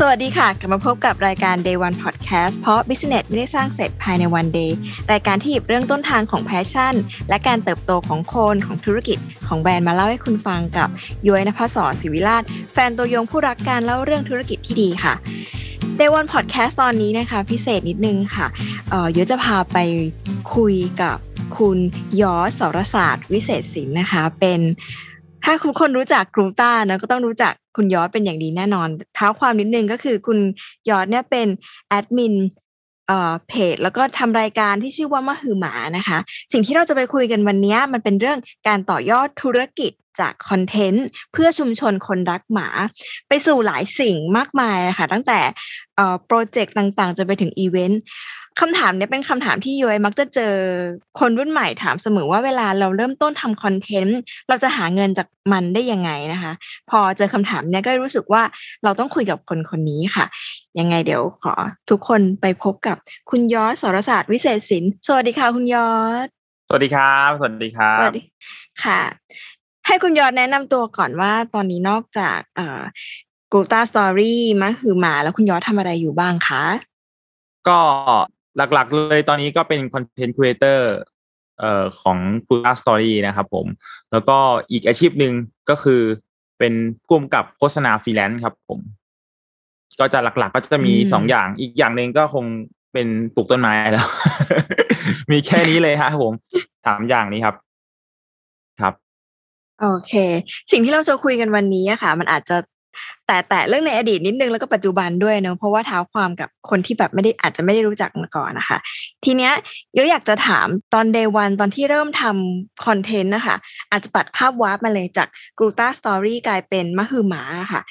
[0.00, 4.70] สวัสดีค่ะ กลับมาพบกับรายการ Day One Podcast เพราะ Business ไม่ได้สร้างเสร็จภายในวัน day
[5.12, 6.94] รายการที่หยิบเรื่องต้นทางของแพชชั่น
[7.28, 10.88] และการเติบโตของคนของธุรกิจของแบรนด์มาเล่าให้คุณฟังกับ
[11.26, 12.42] ย้อยนภศรศิวิราช
[12.72, 15.14] แฟนตัวยงผู้รักการเล่าเรื่องธุรกิจที่ดีค่ะ
[15.98, 18.46] Day One Podcast ตอนนี้นะคะพิเศษนิดนึงค่ะ
[18.90, 19.78] เอ่อยจะพาไป
[20.54, 21.16] คุยกับ
[21.58, 21.78] คุณ
[22.20, 24.60] ยอสสรศาสตร์วิเศษศิลป์นะคะเป็น
[25.50, 30.38] ถ้าคุณคนรู้จักกรูต้านะก็ต้องรู้จักคุณยอสเป็นอย่างดีแน่นอนเท้าความนิดนึงก็คือคุณ
[30.88, 31.46] ยอสเนี่ยเป็น
[31.88, 32.34] แอดมิน
[33.06, 36.18] เอ่อเพจแล้วก็ทำรายการที่ชื่อว่ามะฮือหมานะคะ
[36.52, 42.68] สิ่งที่เราจะไปคุยกันวันนี้มันเป็นเรื่องการต่อยอดธุรกิจจากคอนเทนต์เพื่อชุมชนคนรักหมา
[43.28, 45.40] ไปสู่หลายสิ่งมากมายะค่ะ ตั้งแต่
[45.96, 48.00] เอ่อโปรเจกต์ต่างๆ จนไปถึงอีเวนต์
[48.60, 50.54] คำถามเนี้ยเป็นคำถามที่ย้อยมักจะเจอ
[51.20, 56.52] คนรุ่นใหม่ถามเสมอว่าเวลาเราเริ่มต้นทำคอนเทนต์เราจะหาเงินจากมันได้ยังไงนะคะ
[56.90, 58.42] พอเจอคำถามเนี้ยก็รู้สึกว่า
[58.84, 60.24] เราต้องคุยกับคนคนนี้ค่ะ
[60.78, 61.54] ยังไงเดี๋ยวขอ
[61.90, 62.96] ทุกคนไปพบกับ
[63.30, 65.92] คุณยอดสรศาสตร์วิเศษศิลป์สวัสดีค่ะคุณยอ
[66.24, 66.26] ด
[66.68, 68.22] สวัสดีครับ สวัสดีครับ สวัสดี
[68.84, 69.00] ค่ะ
[69.86, 72.82] ให้คุณยอดแนะนำตัวก่อนว่าตอนนี้นอกจากเอ่อ
[73.52, 76.62] Gluta Story มะคือหมาแล้วคุณยอดทำอะไรอยู่บ้างคะ
[77.68, 77.80] ก็
[78.58, 80.88] หลักๆ เลยตอนนี้ก็เป็น content creator
[81.58, 83.66] เอ่อของ g o o d StoriesStory นะครับผม
[84.12, 84.38] แล้วก็
[84.70, 85.32] อีกอาชีพหนึ่ง
[85.70, 86.00] ก็คือ
[86.58, 86.72] เป็น
[87.06, 88.80] ผู้กำกับโฆษณาฟรีแลนซ์ครับผม
[90.00, 92.44] ก็จะหลักๆ ก็จะมีสองอย่างอีกอย่างหนึ่งก็คง
[92.92, 94.06] เป็นปลูกต้นไม้แล้ว
[95.30, 96.32] มีแค่นี้เลยครับผม
[96.86, 97.54] สามอย่างนี้ครับ
[98.80, 98.94] ครับ
[99.80, 100.12] โอเค
[100.72, 102.56] สิ่งที่เราจะคุยกันวันนี้อะค่ะ มันอาจจะ
[103.26, 108.78] แต่แต่เรื่องในอดีตนิดนึงแล้วก็ปัจจุบันด้วยเนอะเพราะว่าเท้าความกับคนที่แบบไม่ได้อาจจะไม่ได้รู้จักมาก่อนนะคะ
[109.24, 109.52] ทีเนี้ย
[109.96, 113.56] ยอยากจะถามตอน day one ตอนที่เริ่มทำคอนเทนต์นะคะ
[113.90, 115.28] อาจจะตัดภาพวาร์ปมาเลยจาก
[115.58, 117.82] กรูตาสตอรี่กลายเป็นมะฮือหมาค่ะ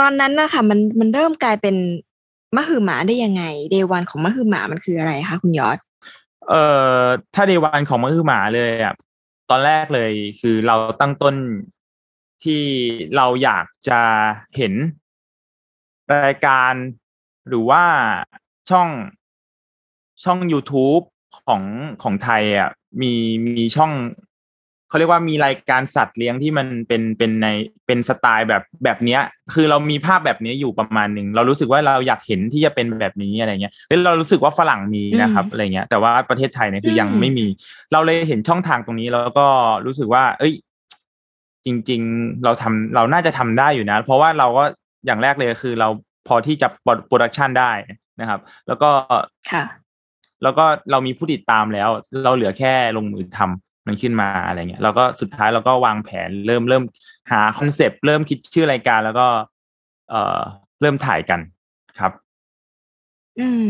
[0.00, 1.76] ตอนนั้นนะคะมันมันเริ่มกลายเป็น
[2.56, 5.78] มะฮือหมาได้ยังไง day one ของมะฮือหมามันคืออะไรคะคุณยอด
[6.48, 6.62] เอ่
[7.00, 7.02] อ
[7.34, 8.94] ถ้าในวันของมือหมาเลยอะ
[9.50, 11.34] ตอนแรกเลยคือเราตั้งต้น
[12.44, 12.62] ที่
[13.16, 14.00] เราอยากจะ
[14.56, 14.74] เห็น
[16.14, 16.72] รายการ
[17.48, 17.84] หรือว่า
[18.70, 18.88] ช่อง
[20.24, 21.02] ช่อง YouTube
[21.46, 21.62] ของ
[22.02, 22.70] ของไทยอะ
[23.02, 23.12] มี
[23.46, 23.92] มีช่อง
[24.88, 27.46] เขาเรียกว่ามีรายการสัตว์เลี้ยงที่มันเป็นเป็นใน
[27.86, 29.20] เป็นสไตล์แบบแบบเนี้ย
[29.54, 37.46] คือเรามีภาพแบบนี้อยู่ประมาณหนึ่งเรารู้สึกว่าเราอยากเห็นที่จะเป็นแบบนี้อะไรเงี้ยแล้วเรารู้สึกว่าฝรั่งมีนะครับอืมอะไรเงี้ย แต่ว่าประเทศไทยเนี่ยคือยังอืมไม่มี
[37.92, 39.46] เราเลยเห็นช่องทางตรงนี้แล้วก็
[39.86, 40.54] รู้สึกว่า เอ้ย
[41.66, 44.64] จริง ๆ เราทำเราน่าจะทำได้อยู่นะ เพราะว่าเราก็
[45.06, 45.88] อย่างแรกเลยคือเรา
[46.28, 46.68] พอที่จะ
[47.06, 47.72] production ได้
[48.20, 48.90] นะครับ แล้วก็
[49.50, 49.64] ค่ะ
[50.42, 51.88] แล้วก็เรามีผู้ติดตามแล้ว
[52.24, 56.84] เราเหลือแค่ลงมือทำมันขึ้นมาอะไรเงี้ยเราก็สุดท้ายเราก็วางแผนเริ่มเริ่ม
[57.30, 59.26] หาคอนเซปต์เริ่มคิดชื่อรายการแล้วก็
[60.10, 60.40] เอ่อ
[60.80, 61.40] เริ่มถ่ายกัน
[61.98, 62.12] ครับ
[63.38, 63.64] อืม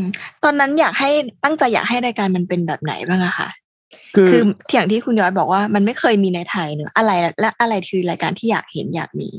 [0.44, 1.10] ตอนนั้นอยากให้
[1.44, 3.48] ตั้งใจอยากให้รายการมันเป็นแบบไหนบ้างอะคะ
[4.16, 4.42] คือคือ
[4.74, 9.30] อย่างที่คุณยอร์ชบอกว่ามันไม่เคยมีในไทยเนอะอะไรและอะไรคือรายการที่อยากเห็นอยากมี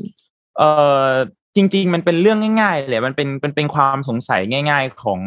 [0.57, 0.69] เอ่
[1.03, 1.07] อ
[1.55, 5.21] จริง ๆ มันเป็นเรื่องง่ายๆเลยมันเป็นเป็นเป็นความสงสัยง่าย ๆของ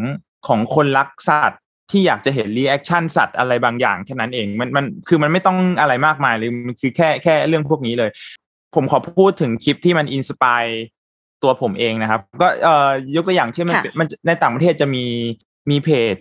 [0.47, 1.61] ของคนรักสัตว์
[1.91, 8.11] ที่อยากจะเห็น reaction สัตว์อะไรบางอย่างแค่นั้นเองมันมันคือมันไม่ต้องอะไรมากมายเลยมันคือแค่แค่เรื่องพวกนี้เลย
[8.75, 10.65] ผมขอพูดถึงคลิปที่มัน inspire
[11.43, 15.05] ตัวผมเองนะครับ ก็เอ่อยกตัวอย่างเช่นมันค่ะมันในต่างประเทศจะมี
[15.71, 16.17] มีเพจ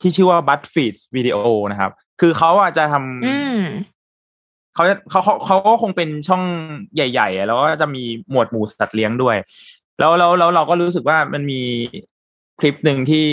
[0.00, 1.38] ที่ชื่อว่า BuzzFeed Video
[1.72, 3.60] นะครับ คือเขาอาจจะทำอืม
[4.74, 6.42] เขาจะเขาเขาเขาก็คงเป็นช่อง
[6.94, 9.36] ใหญ่ๆอะแล้วก็จะมีหมวดหมู่สัตว์เลี้ยงด้วย
[9.98, 11.62] แล้วแล้วแล้วเราก็รู้สึกว่ามันมี
[12.60, 13.26] คลิปหนึ่งที่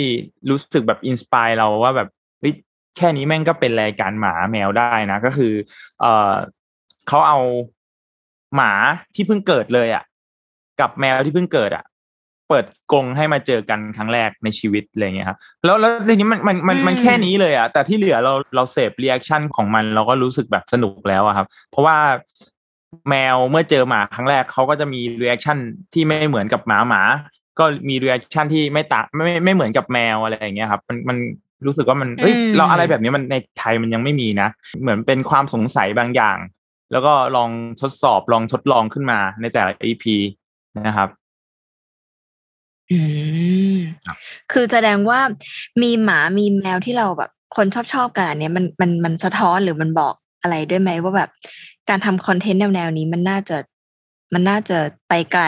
[0.50, 2.08] รู้สึกแบบอินสปายเราว่าแบบ
[2.40, 2.54] เฮ้ย
[2.96, 5.52] แค่นี้แม่งก็เป็นรายการหมาแมวได้นะ ก็คือ
[6.00, 6.34] เออ
[7.08, 7.38] เขาเอา
[8.56, 8.72] หมา
[9.14, 10.04] ที่เพิ่งเกิดเลยอะ
[10.80, 11.84] กับแมวที่เพิ่งเกิดอะ
[12.48, 21.96] เปิดกรงให้มาเจอกันครั้งแรกในชีวิตอะไรเงี้ยครับแล้วแล้วทีนี้มันมันมันมันอืมแค่นี้เลยอะแต่ที่เหลือเราเราเสพ reaction ของมันเราก็รู้สึกแบบสนุกแล้วอะครับ เพราะว่า
[23.08, 25.58] แมวเมื่อเจอหมาครั้งแรกเขาก็จะมี reaction
[25.94, 27.02] ที่ไม่เหมือนกับหมาหมา
[27.58, 31.16] ก็มี reaction ที่ไม่ต่างไม่ไม่ไม่เหมือนกับแมวอะไรอย่างเงี้ยครับ มันมัน
[31.66, 34.48] รู้สึกว่ามันเอ้ยอืมเราอะไรแบบนี้มันในไทยมันยังไม่มีนะ
[34.82, 36.38] เหมือนเป็นความสงสัยบางอย่าง
[36.92, 37.50] แล้วก็ลอง
[37.80, 40.04] ทดสอบลองทดลองขึ้นมาในแต่ละ EP
[40.86, 41.08] นะครับ
[42.92, 42.98] อื
[43.74, 43.76] ม
[44.06, 44.16] ครับ
[44.52, 45.20] คือแสดงว่า
[45.82, 51.30] มีหมามีแมวที่เราแบบ คนชอบชอบๆกันอันเนี้ยมันมันมันสะท้อนหรือมันบอกอะไรด้วยไหมว่าแบบ
[51.88, 53.56] การทำ content แนวๆนี้มันน่าจะ
[54.32, 55.44] มันน่าจะไปไกล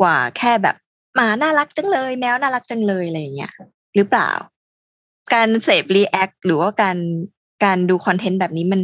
[0.00, 0.76] กว่าแค่แบบ
[1.16, 3.52] หมาน่ารักจังเลย แมวน่ารักจังเลยอะไรอย่างเงี้ย
[3.96, 4.30] หรือเปล่า
[5.34, 6.96] การเสพ react หรือว่าการ
[7.64, 8.80] การดูคอนเทนต์แบบนี้มัน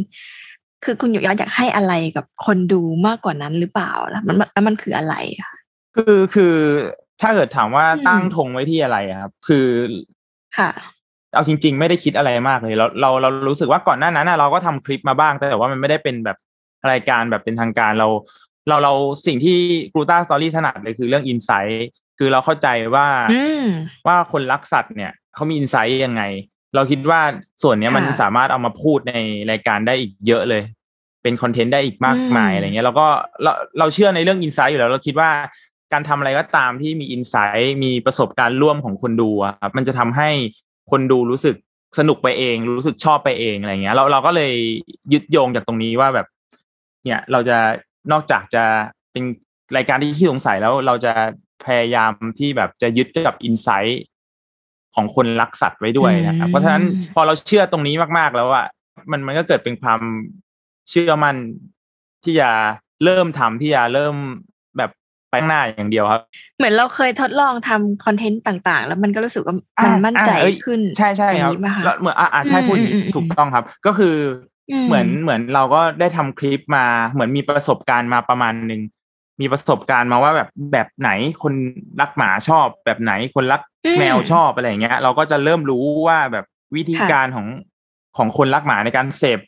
[0.83, 5.51] คือคุณอยู่ย้อนอยากให้อะไรกับคนดูมากกว่านั้นหรือเปล่าแล้วมันแล้วมันคืออะไรอะ
[5.95, 6.55] คือคือ
[7.21, 9.67] ถ้าเกิดถามว่าอืมตั้งธงไว้ที่อะไรอะครับ คือ
[10.57, 10.69] ค่ะ
[11.33, 16.37] เอาจริง ๆ ไม่ได้คิดอะไรมากเลยเราเราเรารู้สึกว่าก่อนหน้านั้นน่ะเราก็ทำคลิปมาบ้าง แต่ว่ามันไม่ได้เป็นแบบ
[16.91, 18.07] รายการแบบเป็นทางการเรา
[18.67, 18.93] เราเรา
[19.27, 19.57] สิ่งที่
[19.93, 21.87] กรูต้าสตอรี่ถนัดเลยคือเรื่องอินไซต์
[22.19, 23.65] คือเราเข้าใจว่าอืม
[24.07, 26.23] ว่าคนรักสัตว์เนี่ยเขามีอินไซต์ยังไง
[26.75, 27.21] เราคิดว่า
[27.63, 29.13] ส่วนเนี้ยมันค่ะสามารถเอามาพูดใน
[29.51, 30.63] รายการได้อีกเยอะเลย
[31.23, 33.07] เป็นคอนเทนต์ได้อีกมากมายอืมอะไรเงี้ยเราก็
[33.43, 35.31] เราเราเชื่อในเรื่องอินไซต์อยู่แล้ว เราคิดว่า
[35.93, 40.29] การทำอะไรก็ตามที่มีอินไซต์มีประสบการณ์ร่วมของคนดูอะครับมันจะทำให้
[40.91, 41.55] คนดูรู้สึก
[41.99, 44.53] สนุกไปเอง รู้สึกชอบไปเองอะไรเงี้ยเราเราก็เลย
[45.13, 46.27] ยึดโยงจากตรงนี้ว่าแบบ
[47.05, 47.57] เนี่ยเราจะ
[48.11, 48.63] นอกจากจะ
[49.11, 49.23] เป็น
[49.75, 51.13] รายการที่ขี้สงสัยแล้วเราจะ
[51.65, 54.03] พยายามที่แบบจะยึดกับอินไซต์
[54.95, 56.83] ของคนรักสัตว์ไว้ด้วยนะครับอืมเพราะฉะนั้น
[57.15, 58.65] พอเราเชื่อตรงนี้มากๆ แล้วอะ
[59.11, 60.01] มันมันก็เกิดเป็นความ
[60.89, 61.35] เชื่อมั่น
[62.23, 62.49] ที่จะ
[63.03, 64.47] เริ่มทำที่จะเริ่มแบบ
[65.29, 66.21] ไปข้างหน้าอย่างเดียวครับ
[66.57, 74.15] เหมือนเราเคยทดลองทำคอนเทนต์ต่างๆ แล้วมันก็รู้สึกว่ามันมั่นใจอะเอ้ยขึ้นใช่ใช่อย่าคงรับนี้ป่ะคะแล้วเหมือนอะอะใช่อืมพูดอย่างนี้อืมอืมถูกต้องครับ ก็คือ
[74.71, 78.81] อมเหมือนเหมือนเราก็ได้ทำคลิปมาเหมือนมีประสบการณ์มาประมาณหนึ่ง
[79.41, 81.11] มีประสบการณ์มาว่าแบบแบบไหน
[81.43, 81.53] คน
[82.01, 86.45] รักหมาชอบ แบบไหนคนรักอืมแมวชอบอะไรอย่างเงี้ย เราก็จะเริ่มรู้ว่าแบบ
[86.75, 87.47] วิธีค่ะการของ
[88.17, 89.39] ของคนรักหมาในการเสพ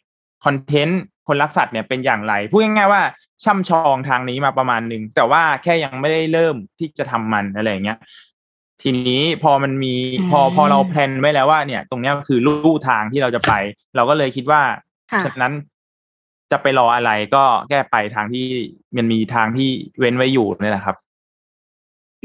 [0.46, 3.02] คอนเทนต์ คนรักสัตว์เนี่ยเป็นอย่างไรพูดง่ายๆว่า
[3.44, 8.00] ช่ำชองทางนี้มาประมาณหนึ่งแต่ว่าแค่ยังไม่ได้เริ่มที่จะทำมันอะไรอย่างเงี้ย
[8.82, 9.96] ทีนี้พอมันมี
[10.32, 13.54] พออืมพอเรา plan ไว้แล้วว่าเนี่ย ตรงเนี้ยคือลู่ทางที่เราจะไป
[13.96, 14.62] เราก็เลยคิดว่า
[15.12, 15.54] ค่ะฉะนั้น
[16.52, 18.48] จะไปรออะไรก็ก็ไปทางที่
[18.96, 19.70] มันมีทางที่
[20.00, 20.96] เว้นไว้อยู่นี่แหละครับ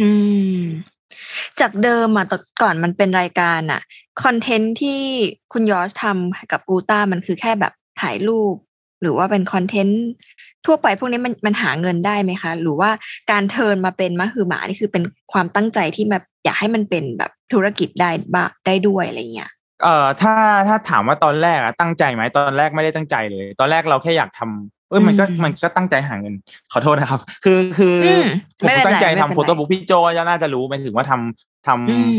[0.00, 0.10] อื
[0.58, 0.60] ม
[1.60, 3.80] จากเดิมอะแต่ก่อนมันเป็นรายการอะ
[4.22, 5.02] content ที่
[5.52, 8.65] คุณยอร์ชทำกับกูต้ามันคือแค่แบบถ่ายรูปห
[9.06, 10.02] รือว่าเป็น content
[10.66, 12.90] ทั่วไปพวกนี้มันมันหาเงินได้ไหมคะ หรือว่า
[13.30, 19.50] การเทิร์นมาเป็นมะคือหมานี่คือเป็นความตั้งใจที่แบบอยากให้มันเป็นแบบธุรกิจได้บ้างได้ด้วยอะไรเงี้ย
[19.82, 20.34] เอ่อถ้า
[20.68, 26.34] ถ้าถามว่าตอนแรกอะตั้งใจไหมตอนแรกไม่ได้ตั้งใจเลย ตอนแรกเราแค่อยากทำเออมันก็อืมมันก็ตั้งใจหาเงิน
[26.72, 28.28] ขอโทษนะครับ คือคืออม
[28.60, 32.10] ผมไม่เป็นไรตั้งใจไม่เป็นทำไรโฟโต้บุ๊กพี่โจก็น่าจะรู้ไปถึงว่าทำทำอืม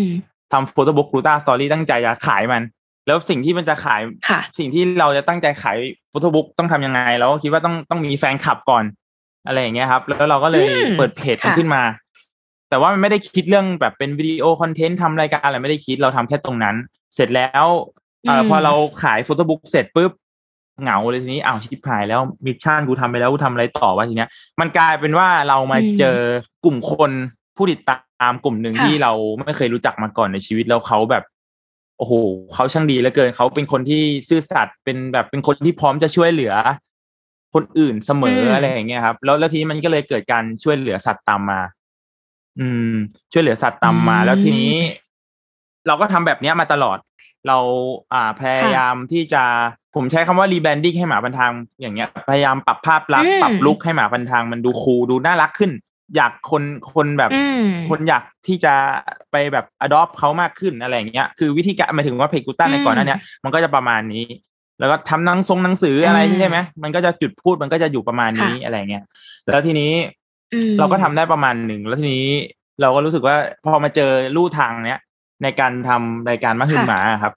[0.53, 2.61] ทำโฟโต้บุ๊กรูต้าสตอรี่ตั้งใจจะขายมัน
[3.07, 5.77] แล้วสิ่งที่มันจะขายค่ะสิ่งที่เราจะตั้งใจขาย
[6.09, 8.83] โฟโต้บุ๊กต้องทำยังไงเราก็คิดว่าต้องต้องมีแฟนคลับก่อน
[9.47, 11.83] อะไรอย่างเงี้ยครับ แล้วเราก็เลยอืมเปิดเพจมันค่ะขึ้นมา
[12.69, 16.75] แต่ว่ามันไม่ได้คิดเรื่องแบบเป็น video content ทำรายการอะไรไม่ได้คิดเราทำแค่ตรงนั้น
[17.15, 17.65] เสร็จแล้ว
[18.27, 18.73] เอออืมพอเรา
[19.03, 20.11] ขาย photobook เสร็จปุ๊บ
[20.81, 24.29] เหงาเลยทีนี้อ้าวชิบหายแล้ว mission กูทำไปแล้วกูทำอะไรต่อวะทีเนี้ย
[24.59, 26.17] มันกลายเป็นว่าเรามาอืมเจอ
[26.65, 27.11] กลุ่มคน
[27.57, 29.11] ผู้ติดตามกลุ่มหนึ่งค่ะที่เรา
[29.45, 31.23] ไม่เคยรู้จักมาก่อนในชีวิตแล้วเขาแบบ
[31.97, 32.13] โอ้โห
[32.53, 36.53] เขาช่างดีเหลือเกินเขาเป็นคนที่ซื่อสัตย์เป็นแบบเป็นคนที่พร้อมจะช่วยเหลือ
[37.53, 41.61] คนอื่นเสมออะไรอย่างเงี้ยครับ แล้วแล้วทีนี้มันก็เลยเกิดการช่วยเหลือสัตว์ตามมา
[42.59, 42.93] อืม
[43.33, 44.73] ช่วยเหลือสัตว์ตามมาอืมแล้วทีนี้
[45.87, 46.97] เราก็ทำแบบเนี้ยมาตลอด
[47.47, 47.57] เรา
[48.13, 49.43] อ่าพยายามที่จะ
[49.95, 51.51] ผมใช้คำว่า rebranding ให้หมาพันทาง
[51.81, 55.71] อย่างเงี้ย พยายามปรับภาพลักษณ์อืมปรับ look ให้หมาพันทางมันดู cool ดูน่ารักขึ้น
[56.15, 58.73] อยากคนคนแบบอืมคนอยากที่จะ
[59.31, 64.25] ไปแบบ adopt เขามากขึ้นอะไรอย่างเงี้ยคือวิธีการหมายถึงว่าเพจกูต้าอืมในก่อนหน้าเนี้ยมันก็จะประมาณนี้
[64.79, 69.03] แล้วก็ทำหนังทรงหนังสืออะไรอ่าใช่ไหมมันก็จะจุดพูดมันก็จะอยู่ประมาณนี้ค่ะอะไรเงี้ย
[69.45, 69.91] แล้วทีนี้
[70.53, 72.27] อืมเราก็ทำได้ประมาณหนึ่งแล้วทีนี้
[72.81, 73.35] เราก็รู้สึกว่า
[73.65, 74.99] พอมาเจอลู่ทางเนี้ย
[75.43, 77.33] ในการทำรายการมะฮึมหมาอะครับ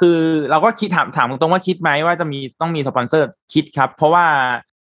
[0.00, 0.18] คือ
[0.50, 4.26] เราก็คิดถามถามตรงๆว่าคิดไหมว่าจะมีต้องมีสปอนเซอร์คิดครับ เพราะว่า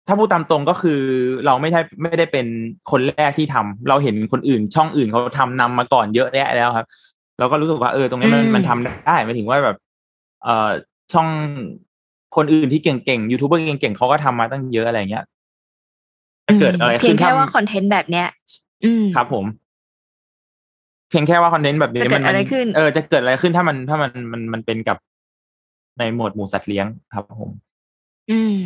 [0.09, 1.01] ถ้าพูดตามตรงก็คือ
[1.45, 2.45] เราไม่ใช่ไม่ได้เป็น
[2.91, 6.87] คนแรกที่ทำเราเห็นคนอื่นช่องอื่นเขาทำนำมาก่อนเยอะแยะแล้วครับ
[7.39, 9.77] เราก็รู้สึกว่าเออตรงนี้มันอืมมันทำได้หมายถึงว่าแบบ
[10.43, 10.69] เอ่อ
[11.13, 11.27] ช่อง
[12.35, 15.25] คนอื่นที่เก่งๆยูทูบเบอร์เก่งๆเขาก็ทำมาตั้งเยอะอะไรเงี้ย
[16.45, 18.27] ถ้าเกิดอะไรเพียขึ้งนแค่ถ้าว่าคอนเทนต์แบบเนี้ย
[18.83, 19.45] อืมครับผม
[21.09, 24.97] เพียงแค่ว่าคอนเทนต์แบบนี้จะเกิดมัอะไรขึ้นเออจะเกิดอะไรขึ้นถ้ามันถ้ามันมันมันเป็นกับ
[25.99, 27.51] ในหมวดหมู่สัตว์เลี้ยงครับผม
[28.31, 28.57] อืม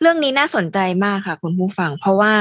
[0.00, 2.32] เรื่องนี้น่าสนใจมากค่ะ คุณผู้ฟัง เพราะว่า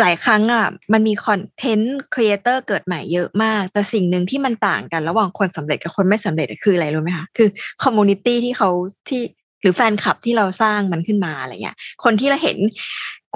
[0.00, 7.48] หลายครั้งอะมันมี content creator เกิดใหม่เยอะมาก แต่สิ่งหนึ่งที่มันต่างกันระหว่างคนสำเร็จกับคนไม่สำเร็จคืออะไรรู้ไหมคะคือ
[7.82, 8.70] community ที่เขา
[9.08, 9.22] ที่
[9.62, 12.58] หรือแฟนคลับที่เราสร้างมันขึ้นมาอะไรเงี้ย คนที่เราเห็น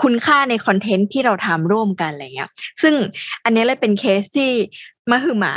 [0.03, 2.51] คุณค่าใน content ที่เราทำร่วมกันอะไรเงี้ย
[2.83, 2.95] ซึ่ง
[3.45, 4.51] อันนี้เลยเป็นเคสที่
[5.11, 5.55] มาคือหมา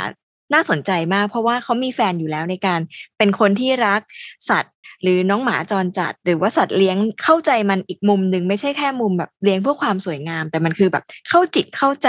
[0.54, 2.80] น่าสนใจมาก เพราะว่าเขามีแฟนอยู่แล้วในการ
[3.18, 4.00] เป็นคนที่รัก
[4.48, 12.08] สัตว์ หรือน้องหมาจรจัด หรือว่าสัตว์เลี้ยงเข้าใจมันอีกมุมหนึ่งไม่ใช่แค่มุมแบบเลี้ยงเพื่อความสวยงาม แต่มันคือแบบเข้าจิตเข้าใจ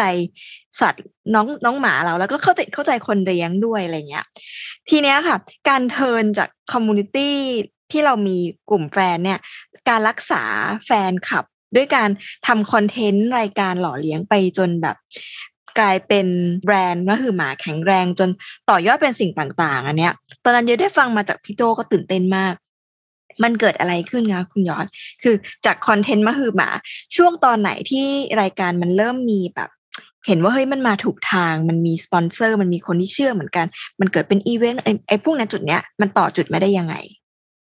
[0.81, 1.03] สัตว์
[1.33, 4.25] น้องน้องหมาเราแล้วก็เข้าใจเข้าใจคนเลี้ยงด้วยอะไรเงี้ย
[4.89, 5.37] ทีเนี้ยค่ะ
[5.69, 7.37] การ turn จาก community
[7.91, 8.37] ที่เรามี
[8.69, 9.39] กลุ่มแฟนเนี่ย
[9.89, 10.43] การรักษา
[10.85, 12.09] แฟนคลับ ด้วยการ
[12.47, 14.95] ทำ content รายการหล่อเลี้ยงไปจนแบบ
[15.79, 16.27] กลายเป็น
[16.65, 18.29] แบรนด์ก็คือหมาแข็งแรงจน
[18.69, 22.53] ต่อยอดเป็นสิ่งต่าง ๆ อันเนี้ย ตอนนั้นเยอะได้ฟังมาจากพี่โตก็ตื่นเต้นมาก
[23.43, 24.87] มันเกิดอะไรขึ้นคะคุณยอร์ช
[25.23, 26.69] คือจาก content มาคือหมา
[27.15, 28.07] ช่วงตอนไหนที่
[28.41, 29.69] รายการมันเริ่มมีแบบ
[30.27, 33.65] เห็นว่าเฮ้ยมันมาถูกทาง มันมีสปอนเซอร์ มันมีคนที่เชื่อเหมือนกัน
[33.99, 36.95] มันเกิดเป็นอีเวนต์ไอ้ไอ้พวกนั้นจุดเนี้ยมันต่อจุดมาได้ยังไง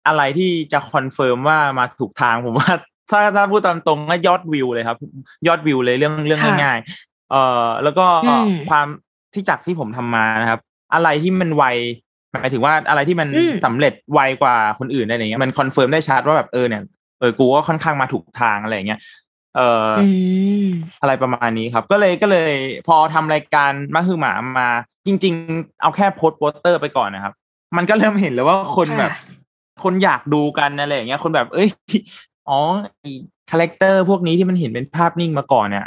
[0.07, 2.73] อะไรที่จะ confirm ว่ามาถูกทางผมว่า
[3.11, 4.99] ถ้าถ้าพูดตามตรงก็ยอดวิวเลยครับ
[5.47, 8.87] ยอดวิวเลยเรื่องเรื่องค่ะง่ายๆเอ่อแล้วก็อืมความ
[9.35, 10.61] ที่จากที่ผมทำมานะครับ
[10.95, 11.65] อะไรที่มันไว
[12.33, 16.83] หมายถึงว่าอะไรที่มันอืมสำเร็จไวกว่าคนอื่นอะไรอย่างเงี้ยมัน confirm ได้ชัดว่าแบบเออเนี่ย
[17.21, 19.01] เออกูก็ค่อนข้างมาถูกทางอะไรอย่างเงี้ย
[19.57, 20.07] เอ่อออื
[20.65, 20.67] ม
[21.01, 22.53] อะไรประมาณนี้ครับ ก็เลยก็เลย
[22.87, 24.69] พอทำรายการมาคือหมามา
[25.07, 27.35] จริง ๆ เอาแค่โพสต์โปสเตอร์ไปก่อนนะครับ
[27.77, 29.13] มันก็เริ่มเห็นเลยว่าคนค่ะแบบ
[29.85, 31.69] คนอยากดูกันอะไรอย่างเงี้ย คนแบบ เอ้ย
[32.49, 32.59] อ๋อ
[33.51, 35.87] character พวกนี้ที่มันเห็นเป็นภาพนิ่งมาก่อนเนี่ย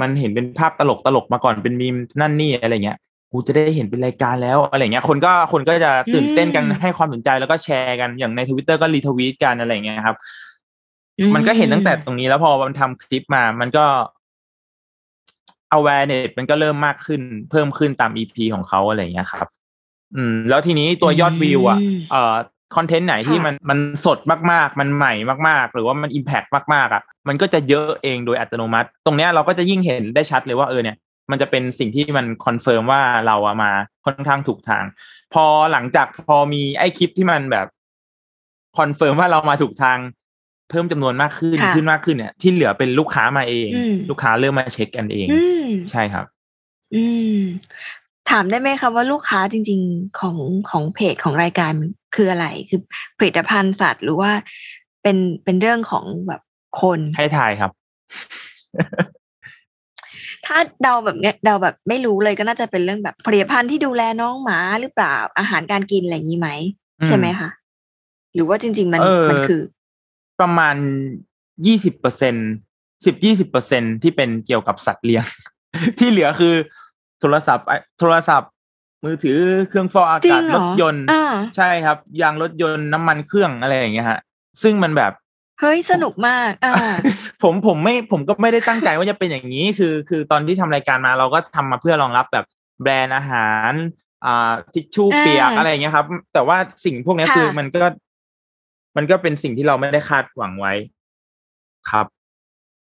[0.00, 2.98] มันเห็นเป็นภาพตลกตลกมาก่อนเป็นมีมนั่นนี่อะไรเงี้ย
[3.32, 10.16] กูจะได้เห็นเป็นรายการแล้วอะไรเงี้ยคนก็คนก็จะตื่นเต้นกันอืมให้ความสนใจแล้วก็แชร์กันอย่างในทวิตเตอร์ก็รีทวีตกันอะไรเงี้ยครับ
[11.18, 13.86] อืมันก็เห็นตั้งแต่ตรงนี้แล้วพอมันทำคลิปมา มันก็
[15.76, 17.20] awareness มันก็เริ่มมากขึ้น
[17.50, 19.46] เพิ่มขึ้นตาม EP ของเขาอะไรอย่างเงี้ยครับ
[20.16, 22.34] อืม แล้วทีนี้ตัวยอดวิวอะอืมเอ่อ
[22.76, 24.18] คอนเทนต์ไหนที่ค่ะมันมันสด
[24.52, 25.14] มากๆ มันใหม่
[25.48, 26.42] มาก ๆ หรือว่ามัน impact
[26.74, 30.96] มากๆอะ มันก็จะเยอะเองโดยอัตโนมัติ ตรงเนี้ยเราก็จะยิ่งเห็นได้ชัดเลยว่าเออเนี่ย
[31.30, 33.70] มันจะเป็นสิ่งที่มัน confirm ว่าเราอะมา
[34.04, 34.84] ค่อนข้างถูกทาง
[35.34, 37.66] พอหลังจากพอมีไอ้คลิปที่มันแบบ
[38.78, 39.98] confirm ว่าเรามาถูกทาง
[40.70, 46.24] เพิ่มจำนวนมากขึ้นค่ะขึ้นมากขึ้นเนี่ย ที่เหลือเป็นลูกค้ามาเองอืมลูกค้าเริ่มมาเช็คกันเองอืมใช่ครับ
[46.94, 47.04] อื
[47.36, 47.40] ม
[48.30, 50.36] ถามได้ไหมคะว่าลูกค้าจริง ๆของ
[50.70, 52.80] ของเพจของรายการมันคืออะไรคือ
[53.18, 54.30] ผลิตภัณฑ์สัตว์หรือว่า
[55.02, 56.40] เป็นเป็นเรื่องของแบบ
[56.82, 57.70] คนให้ถ่ายครับ
[60.48, 66.48] ถ้าเดาแบบเนี้ยเดาแบบไม่รู้เลยก็น่าจะเป็นเรื่องแบบผลิตภัณฑ์ที่ดูแลน้องหมาหรือเปล่าอาหารการกินอะไรอย่างนี้ไหม
[67.00, 67.50] อืมใช่ไหมคะ
[68.34, 69.60] หรือว่าจริง ๆ มันเออมันคือ
[70.40, 70.76] ประมาณ
[71.66, 72.34] ยี่สิบเปอร์เซ็น
[73.06, 75.24] สิบยี่สิบเปอร์เซ็นที่เป็นเกี่ยวกับสัตว์เลี้ยง
[75.98, 76.54] ที่เหลือคือ
[77.20, 78.50] โทรศัพท์ไอ้โทรศัพท์
[79.04, 79.38] มือถือ
[79.68, 81.24] เครื่องฟอกอาจริกางศเหรรอถยนต์อ่า
[81.56, 84.20] ใช่ครับ ยางรถยนต์น้ำมันเครื่องอะไรอย่างเงี้ยฮะ
[84.62, 85.12] ซึ่งมันแบบ
[85.60, 86.74] เฮ้ยสนุกมากอ่า
[87.42, 92.44] ผมผมไม่ผมก็ไม่ได้ตั้งใจว่าจะเป็นอย่างนี้คือ คือตอนที่ทำรายการมาเราก็ทำมาเพื่อรองรับแบบ
[92.82, 93.72] แบรนด์อาหาร
[94.24, 97.84] อ่าทิชชู่อ่าเปียกอะไรอย่างเงี้ยครับ แต่ว่าสิ่งพวกเนี้ยค่ะคือมันก็
[98.96, 100.74] มันก็เป็นสิ่งที่เราไม่ได้คาดหวังไว้
[101.90, 102.06] ครับ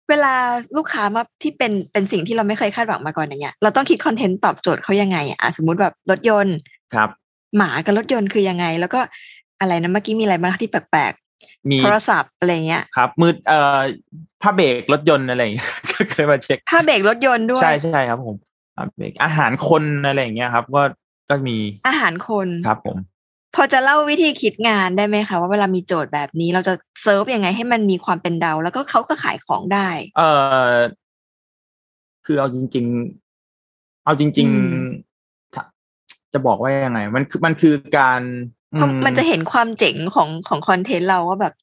[0.08, 0.34] เวลา
[0.76, 6.56] ลูกค้ามาที่เป็นเป็นสิ่งที่เราไม่เคยคาดหวังมาก่อนอย่างเงี้ยเราต้องคิดคอนเทนต์ตอบโจทย์เขายังไงอะอะสมมติแบบรถยนต์
[6.94, 7.10] ครับ
[7.56, 9.00] หมากับรถยนต์คือยังไง แล้วก็
[9.60, 11.12] อะไรนะเมื่อกี้มีอะไรบ้างที่แปลก
[11.70, 13.78] มีๆโทรศัพท์อะไรเงี้ยครับ มือเอ่อ
[14.42, 18.36] ผ้าเบรกรถยนต์อะไรอย่างเงี้ยก็เคยมาเช็คผ้าเบรกรถยนต์ด้วยใช่ใช่ครับผม
[18.76, 20.82] ผ้าเบรกอาหารคนอะไรอย่างเงี้ยครับ ก็
[21.28, 21.58] ก็มี
[21.88, 22.96] อาหารคนครับผม
[23.56, 30.30] พอจะเล่าวิธีคิดงานได้ไหมคะว่าเวลามีโจทย์แบบนี้ เราจะเซิร์ฟยังไงให้มันมีความเป็นเดา แล้วก็เขาก็ขายของได้ เอ่
[30.70, 30.72] อ
[32.26, 32.86] คือเอาจริง
[33.46, 34.44] ๆ เอาจริงอื
[34.84, 35.64] มๆถ้า
[36.32, 38.20] จะบอกว่ายังไง มันคือมันคือการ
[38.76, 41.54] เพราะอืมันจะเห็นความเจ๋งของของคอนเทนต์เราว่าแบบ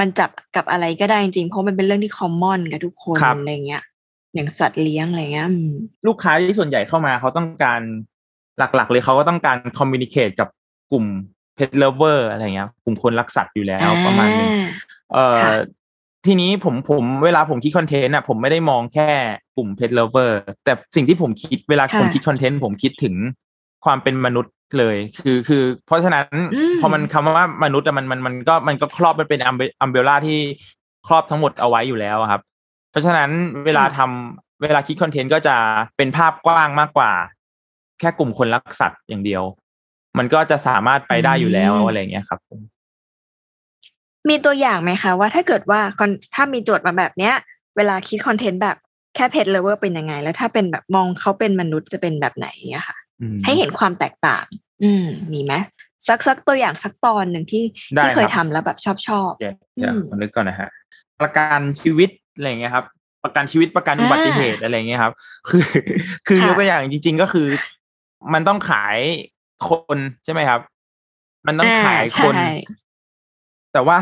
[0.00, 3.82] มันจับกับอะไรก็ได้จริงๆเพราะมันเป็นเรื่องที่คอมมอนกับทุกคนอะไรเงี้ย
[4.34, 5.70] อย่างสัตว์เลี้ยงอะไรเงี้ยอืม
[6.06, 7.80] ลูกค้าที่ส่วนใหญ่เข้ามาเขาต้องการ
[8.58, 10.48] หลักๆ เลยเขาก็ต้องการคอมมิ n นิเค e กับ
[10.92, 11.04] กลุ่ม
[11.54, 14.60] เพ t เลเวอร์อะไรเงี้ยกลุ่มคนรักสัตว์อยู่แล้วประมาณนึงอ่
[15.12, 15.52] เอ่อค่ะ
[16.26, 19.10] ทีนี้ผมผมเวลาผมคิด content อะผมไม่ได้มองแค่
[19.56, 23.14] กลุ่มเพ t เลเวอร์แต่สิ่งที่ผมคิดเวลาค่ะผมคิด content ผมคิดถึง
[23.84, 30.38] ความเป็นมนุษย์ เลยคือคือ เพราะฉะนั้นอืมพอมันคำว่ามนุษย์อะมันมันมันก็มันก็ครอบมันเป็นอัม umbrella ที่
[31.08, 32.40] ครอบทั้งหมดเอาไว้อยู่แล้วอะครับ
[32.90, 33.30] เพราะฉะนั้น
[33.66, 35.56] เวลาทำเวลาคิด content ก็จะ
[35.96, 37.10] เป็นภาพกว้างมากกว่า
[38.00, 39.42] แค่กลุ่มคนรักสัตว์อย่างเดียว
[40.18, 42.60] มันก็จะสามารถไปได้อยู่แล้วอืมอะไรอย่างเงี้ยครับผม
[44.28, 47.34] มีตัวอย่างไหมคะว่าถ้าเกิดว่าคอนถ้ามีโจทย์มาแบบเนี้ย
[47.76, 48.76] เวลาคิดคอนเทนต์แบบ
[49.14, 53.05] แค่เพจเลเวอร์เป็นยังไง แล้วถ้าเป็นแบบมองเขาเป็นมนุษย์จะเป็นแบบไหนเงี้ยค่ะอืม
[53.44, 54.44] ให้เห็นความแตกต่าง
[54.82, 55.54] อืมมีไหม
[56.08, 60.68] สักสักตัวอย่างสักตอนหนึ่งที่ได้ที่เคยครับทำแล้วแบบชอบชอบเดี๋ยวเดี๋ยวอืมผมนึกก่อนนะฮะ
[61.20, 62.84] ประกันชีวิตอะไรอย่างเงี้ยครับ
[63.24, 65.12] ประกันชีวิตประกันอ่าอุบัติเหตุอะไรอย่างเงี้ยครับ
[65.48, 65.64] คือ
[66.26, 67.46] คือค่ะยกตัวอย่างจริง ๆ ก็คือ
[68.34, 68.98] มันต้องขาย
[69.68, 70.60] คนใช่ไหมครับ
[71.46, 72.52] มันต้องขายคนอ่าใช่
[73.72, 73.98] แต่ว่า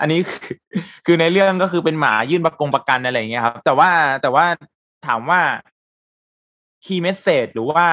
[0.00, 0.56] อันนี้คือ
[1.06, 3.90] คือในเรื่องก็คือเป็นหมายื่นประกงประกันอะไรอย่างเงี้ยครับ แต่ว่า
[4.22, 4.44] แต่ว่า
[5.06, 5.40] ถามว่า
[6.84, 7.86] key message หรือว่า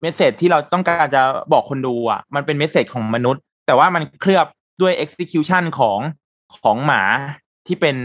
[0.00, 4.46] message ที่เราต้องการจะบอกคนดูอะ มันเป็น message ของมนุษย์ แต่ว่ามันเคลือบ
[4.82, 5.98] ด้วย execution ของ
[6.62, 7.02] ของหมา
[7.66, 7.96] ที่เป็น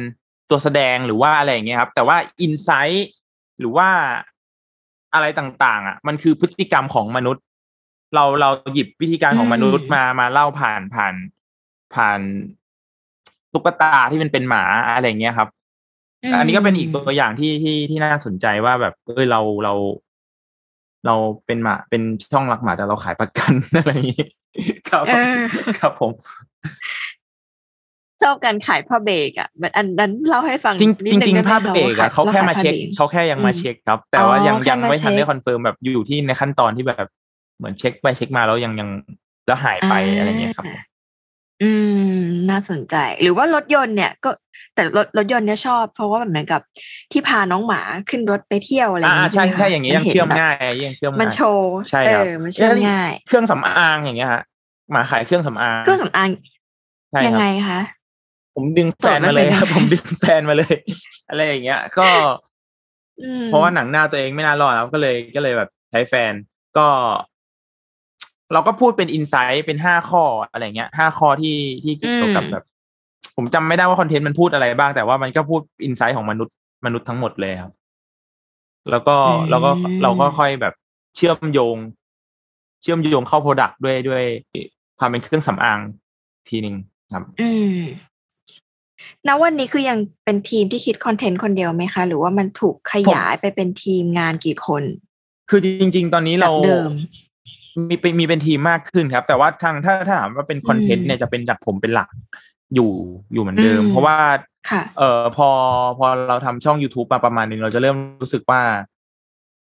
[0.50, 3.00] ตัวแสดงหรือว่าอะไรอย่างเงี้ยครับ แต่ว่า insight
[3.60, 3.90] หรือว่า
[5.14, 7.44] อะไรต่างๆ อะ มันคือพฤติกรรมของมนุษย์
[8.16, 11.16] เราเราหยิบวิธีการของมนุษย์มามาเล่าผ่านผ่าน
[11.94, 12.20] ผ่าน
[13.54, 15.50] ตุ๊กตาที่มันเป็นหมาอะไรอย่างเงี้ยครับ
[16.40, 19.74] อันนี้ก็เป็นอีกตัวอย่างที่ที่ที่น่าสนใจว่าแบบเออเราเรา
[21.06, 24.26] เราเป็นหมาเป็นช่องรักหมาแต่เราขายประกันอะไรอย่างนี้
[24.90, 25.36] ครับเออ
[25.80, 26.12] ครับผม
[28.22, 37.08] ชอบการขายผ้าเบรกอะมันอันนั้นเล่าให้ฟังจริงนิดจนึริงได้ๆไหภาพเบรกขยอะเขาแค่มารเช็คผ้บรกเขาแค่ยังมาอืมเช็คครับ แต่ว่าอ๋อยังแค่ยังมาไม่ทันเช็คได้คอนเฟิร์มแบบอยู่ที่ในขั้นตอนที่แบบ
[37.58, 38.90] เหมือนเช็คไปเช็คมาแล้วยังยัง
[39.48, 40.66] แล้วหายไปอะไรเงี้ยครับ
[41.62, 41.72] อื
[42.16, 42.20] ม
[42.50, 44.30] น่าสนใจ หรือว่ารถยนต์เนี่ยก็
[44.76, 46.62] แต่รถรถยนต์เนี่ยชอบ เพราะว่าเหมือนกับ
[47.12, 50.56] ที่พาน้องหมาขึ้นรถไปเที่ยวอะไรอย่างอ่านี้ใช่ไหมคะใช่อย่างนี้ยังห็นเชื่อมแบบง่าย
[50.88, 54.44] ยังเชื่อมมันง่ายโชว์ใช่เอครับอมันเชื่อมง่าย เครื่องสำอางอย่างเงี้ยฮะ
[54.92, 56.30] หมาขายเครื่องสำอางเครื่องสำอาง
[57.12, 57.80] ใช่ยังครับไงคะ
[58.56, 60.76] ผมดึงแฟนมาเลยครับผมดึงแฟนมาเลย
[61.30, 62.08] อะไรอย่างเงี้ย ก็
[63.22, 66.34] อืมเพราะว่าหนังหน้าตัวเองไม่น่ารอดครับก็เลยก็เลยแบบใช้แฟน
[66.78, 66.88] ก็
[68.54, 72.64] เราก็พูดเป็นอินไซต์เป็นห้าข้ออะไรเงี้ยห้าข้อที่ที่เกี่ยวกับแบบ
[73.36, 76.56] ผมจำไม่ได้ว่า content มันพูดอะไรบ้าง แต่ว่ามันก็พูด insight ของมนุษย์
[76.86, 77.74] มนุษย์ทั้งหมดเลยครับ
[78.92, 79.16] แล้วก็
[79.50, 79.72] แล้วก็
[80.04, 80.74] เราก็ค่อยแบบ
[81.16, 81.78] เชื่อมโยง
[82.82, 84.24] เชื่อมโยงเข้า product ด้วยด้วย
[85.00, 85.80] ความเป็นเครื่องสำอาง
[86.50, 86.76] ทีหนึ่ง
[87.14, 87.80] ครับ อืม
[89.28, 94.84] ณวันนี้คือยังเป็นทีมที่คิด content คนเดียวไหมคะ หรือว่ามันถูกขยายไปเป็นทีมงานกี่คน
[95.50, 96.80] คือจริง ๆ ตอนนี้เราจากเดิ
[97.82, 102.10] มมีเป็นมีเป็นทีมมากขึ้นครับ แต่ว่าทางถ้าถ้าถามว่าเป็น content อืมเนี่ยจะเป็นจากผมเป็นหลัก
[102.76, 102.92] อยู่
[103.34, 104.18] อยู่เหมือนเดิมอืมเพราะว่า
[104.70, 105.50] ค่ะเอ่อพอ
[106.00, 108.62] พอเราทำช่อง youtube มาประมาณหนึ่งเราจะเริ่มรู้สึกว่า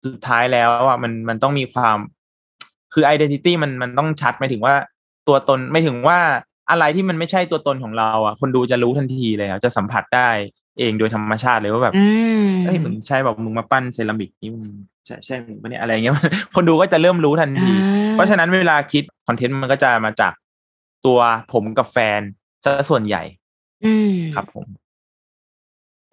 [0.05, 1.97] สุดท้ายแล้วอะมันมันต้องมีความ
[2.93, 4.75] คือ identity มันมันต้องชัดหมายถึงว่า
[5.29, 6.19] ตัวตนไม่ถึงว่า
[6.71, 10.29] อะไรที่มันไม่ใช่ตัวตนของเราอะ คนดูจะรู้ทันทีเลยอะจะสัมผัสได้
[10.79, 12.05] เองโดยธรรมชาติเลยว่าแบบอื
[12.45, 14.65] มเอ้ยมึงใช่แบบมึงมาปั้นเซรามิกนี่มึง
[15.07, 16.15] ใช่ใช่มึงปะเนี่ยอะไรเงี้ย
[16.55, 20.33] คนดูก็จะเริ่มรู้ทันทีอ่าเพราะฉะนั้นเวลาคิดคอนเทนต์มันก็จะมาจาก
[21.07, 21.19] ตัว
[21.53, 22.21] ผมกับแฟน
[22.65, 23.23] ซะส่วนใหญ่
[23.85, 24.67] อืมครับผม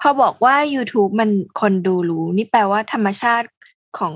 [0.02, 1.30] พอบอกว่า YouTube มัน
[1.62, 3.48] คนดูรู้ นี่แปลว่าธรรมชาติ
[4.00, 4.14] ของ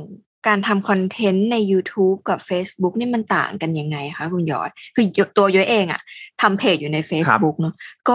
[0.48, 5.06] การทำคอนเทนต์ใน YouTube กับ Facebook นี่มันต่างกันยังไงคะคุณยอด คือ
[5.38, 6.02] ตัวย้อยเองอะ
[6.42, 7.74] ทำเพจอยู่ใน Facebook เนอะ
[8.08, 8.14] ก็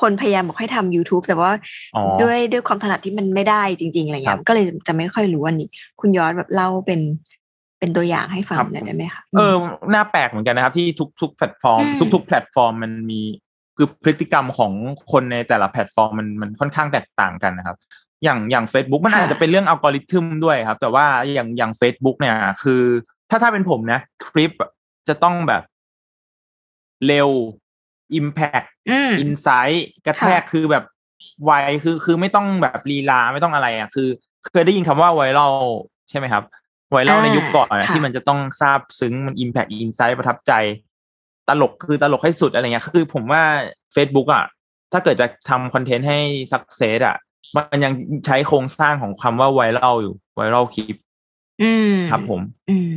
[0.00, 1.52] คนพยายามบอกให้ทำ YouTube แต่ว่า
[1.96, 5.68] อ๋อด้วยด้วยความถนัดที่มันไม่ได้จริง ๆอะไรครัเงี้บยก็เลยจะไม่ค่อยรู้อันนี้
[6.00, 7.00] คุณยอดแบบเล่าเป็น
[7.78, 9.54] เป็นตัวอย่างให้ฟังครับหน่อยได้ไหมคะเออ
[9.94, 13.20] น่าแปลกเหมือนกันนะครับ ที่ทุกทุกแพลตฟอร์มอืมทุกทุกแพลตฟอร์มมันมี
[13.76, 14.72] คือพฤติกรรมของ
[15.12, 17.76] คนในแต่ละแพลตฟอร์มมันมันค่อนข้างแตกต่างกันนะครับ
[18.24, 22.82] อย่างอย่าง Facebook มันอาจจะเป็นเรื่องอัลกอริทึมด้วยครับ แต่ว่าอย่างอย่าง Facebook เนี่ย คือ
[23.30, 24.52] ถ้าถ้าเป็นผมนะ คลิป
[25.08, 25.62] จะต้องแบบ
[27.06, 27.28] เร็ว
[28.18, 30.84] impact อืม insight กระแทกค่ะคือแบบ
[31.44, 31.50] ไว
[31.84, 34.08] คือคือไม่ต้องแบบลีลาไม่ต้องอะไรอะ คือ
[34.52, 35.54] เคยได้ยินคำว่าไวรัล
[36.10, 36.44] ใช่ไหมครับ
[36.92, 40.52] ไวรัลในยุคก่อนอะค่ะที่มันจะต้องซาบซึ้งมันอิมแพ t อินไซต์ประทับใจ
[41.48, 43.42] ตลกคือตลกให้สุดอะไรเงี้ยคือผมว่า
[43.94, 44.44] Facebook อะ
[44.92, 46.18] ถ้าเกิดจะทำคอนเทนต์ให้
[46.52, 47.16] สักเซสอะ
[47.56, 47.92] มันยัง
[48.26, 50.96] ใช้โครงสร้างของคำว่าไวรัลอยู่ไวรัลคลิป
[51.62, 52.40] อืมครับผม
[52.70, 52.92] อืม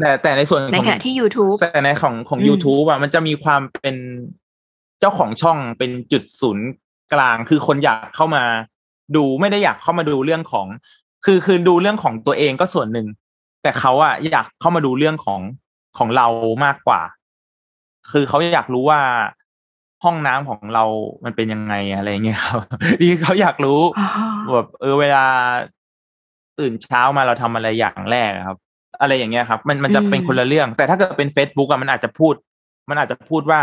[0.00, 3.96] แต่แต่ในส่วนในของขณะที่ YouTube แต่ในของของอืม YouTube อะมันจะมีความเป็น
[5.00, 6.68] เจ้าของช่องเป็นจุดศูนย์
[7.12, 8.44] กลาง คือคนอยากเข้ามา
[9.16, 10.66] ดูไม่ได้อยากเข้ามาดูเรื่องของ
[11.24, 13.06] คือคือดูเรื่องของตัวเองก็ส่วนหนึ่ง
[13.62, 15.40] แต่เขาอะอยากเข้ามาดูเรื่องของ
[15.98, 16.26] ของเรา
[16.64, 17.00] มากกว่า
[18.10, 19.00] คือเขาอยากรู้ว่า
[20.04, 20.84] ห้องน้ำของเรา
[21.24, 22.60] มันเป็นยังไงอะไรเงี้ยครับ
[23.00, 24.08] นี่เขาอยากรู้อ๋อ
[24.54, 25.26] แบบเออเวลา
[26.58, 28.58] ตื่นเช้ามาเราทำอะไรอย่างแรกอะครับ
[29.00, 32.34] อะไรอย่างเงี้ยครับ มันมันจะเป็นคนละเรื่อง แต่ถ้าเกิดเป็น Facebook อะมันอาจจะพูด
[32.88, 33.60] มันอาจจะพูดว่า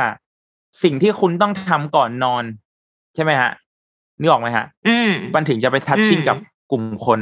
[0.84, 2.44] สิ่งที่คุณต้องทำก่อนนอน
[3.16, 3.52] ใช่ไหมฮะ
[4.20, 6.38] นึกออกไหมฮะอืมมันถึงจะไปทัชชิ่งอืมกับ
[6.72, 7.20] กลุ่มคน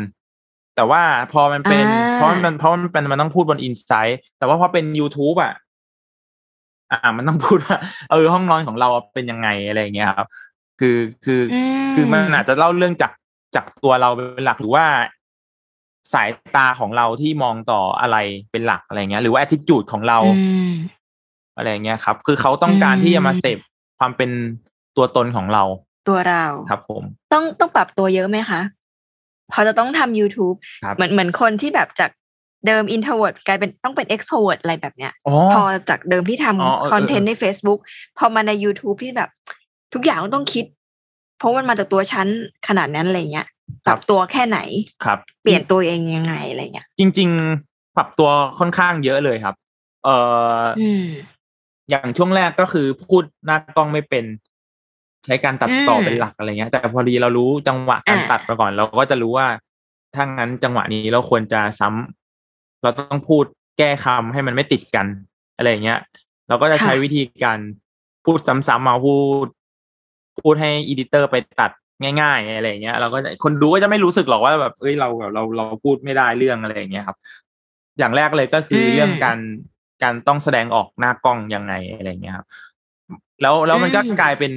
[0.76, 5.54] แต่ว่าพอมันเป็นอ่าเพราะมันเพราะมันเป็นมันต้องพูดบนอินไซต์แต่ว่าพอเป็น YouTube อะ
[6.92, 7.78] อ่า มันต้องพูดว่า
[8.12, 10.28] เออห้องนอนของเราเป็นยังไงอะไรอย่างเงี้ยครับ
[10.80, 13.12] คือคืออมคือมันอาจจะเล่าเรื่องจาก
[13.56, 14.86] จากตัวเราเป็นหลักหรือว่า
[16.14, 18.18] สายตาของเราที่มองต่ออะไร
[18.52, 20.72] เป็นหลักอะไรเงี้ย หรือว่า attitude ของเราอืม
[21.58, 23.58] อะไรเงี้ยครับ คือเขาต้องการที่จะมาอืมเสพ
[24.00, 24.30] ความเป็น
[24.98, 25.64] ตัวตนของเรา
[26.08, 28.62] ตัวเราครับ ผม ต้องต้องปรับตัวเยอะไหมคะ
[29.52, 32.12] พอจะต้องทำ YouTube ครับเหมือนเหมือนคนที่แบบจาก
[32.68, 37.80] เดิม introvert กลายเป็นต้องเป็น extrovert อะไรแบบเนี้ยอ๋อพอจากเดิมที่อ๋อเออทำคอนเทนต์ใน Facebook
[38.18, 39.30] พอมาใน YouTube ที่แบบ
[39.94, 40.66] ทุกอย่างมันต้องคิด
[41.38, 42.28] เพราะมันมาจากตัวฉัน
[42.68, 43.48] ขนาดนั้นอะไรเงี้ย
[43.88, 44.60] ปรับตัวแค่ไหน
[45.06, 47.30] ครับ เปลี่ยนตัวเองยังไงอะไรเงี้ยจริง
[47.64, 49.56] ๆ ปรับตัวค่อนข้างเยอะเลยครับ
[50.04, 50.16] เอ่
[50.60, 51.06] อออืม
[51.90, 54.26] อย่างช่วงแรกก็คือพูดหน้ากล้องไม่เป็น
[55.26, 59.48] ใช้การตัดต่ออมเป็นหลักอะไรเงี้ย แต่พอดีเรารู้จังหวะการอ่าตัดมาก่อน เราก็จะรู้ว่า
[60.16, 63.46] ถ้างั้นจังหวะนี้เราควรจะซ้ำเราต้องพูด
[63.78, 65.08] แก้คำให้มันไม่ติดกัน
[65.58, 66.00] อะไรเงี้ย
[66.48, 67.60] เราก็จะใช้วิธีการ
[68.26, 69.48] พูดซ้ำๆมาพูด
[70.42, 77.18] พูดให้ editor ไปตัด ง่าย ๆ อะไรเงี้ยเราก็จะคนดูก็จะไม่รู้สึกหรอกว่าแบบเอ้ยเราแบบเราเราพูดไม่ได้เรื่องอะไรอย่างเงี้ยครับ
[78.00, 79.40] อย่างแรกเลยก็คืออมเรื่องการ
[80.04, 82.48] การต้องแสดงออกหน้ากล้องยังไงอะไรเงี้ยครับ
[83.42, 84.54] แล้วแล้วมันก็อืมกลายเป็น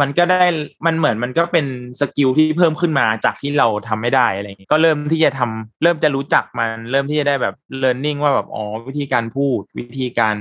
[0.00, 0.46] มันก็ได้
[0.86, 1.66] มันเหมือนมันก็เป็น
[2.00, 10.36] skill ที่เพิ่มขึ้นมาจากที่เราทำไม่ได้อะไรเงี้ยก็เริ่มที่จะทำเริ่มจะรู้จักมัน เริ่มที่จะได้แบบ learning ว่าแบบอ๋อวิธีการพูด วิธีการ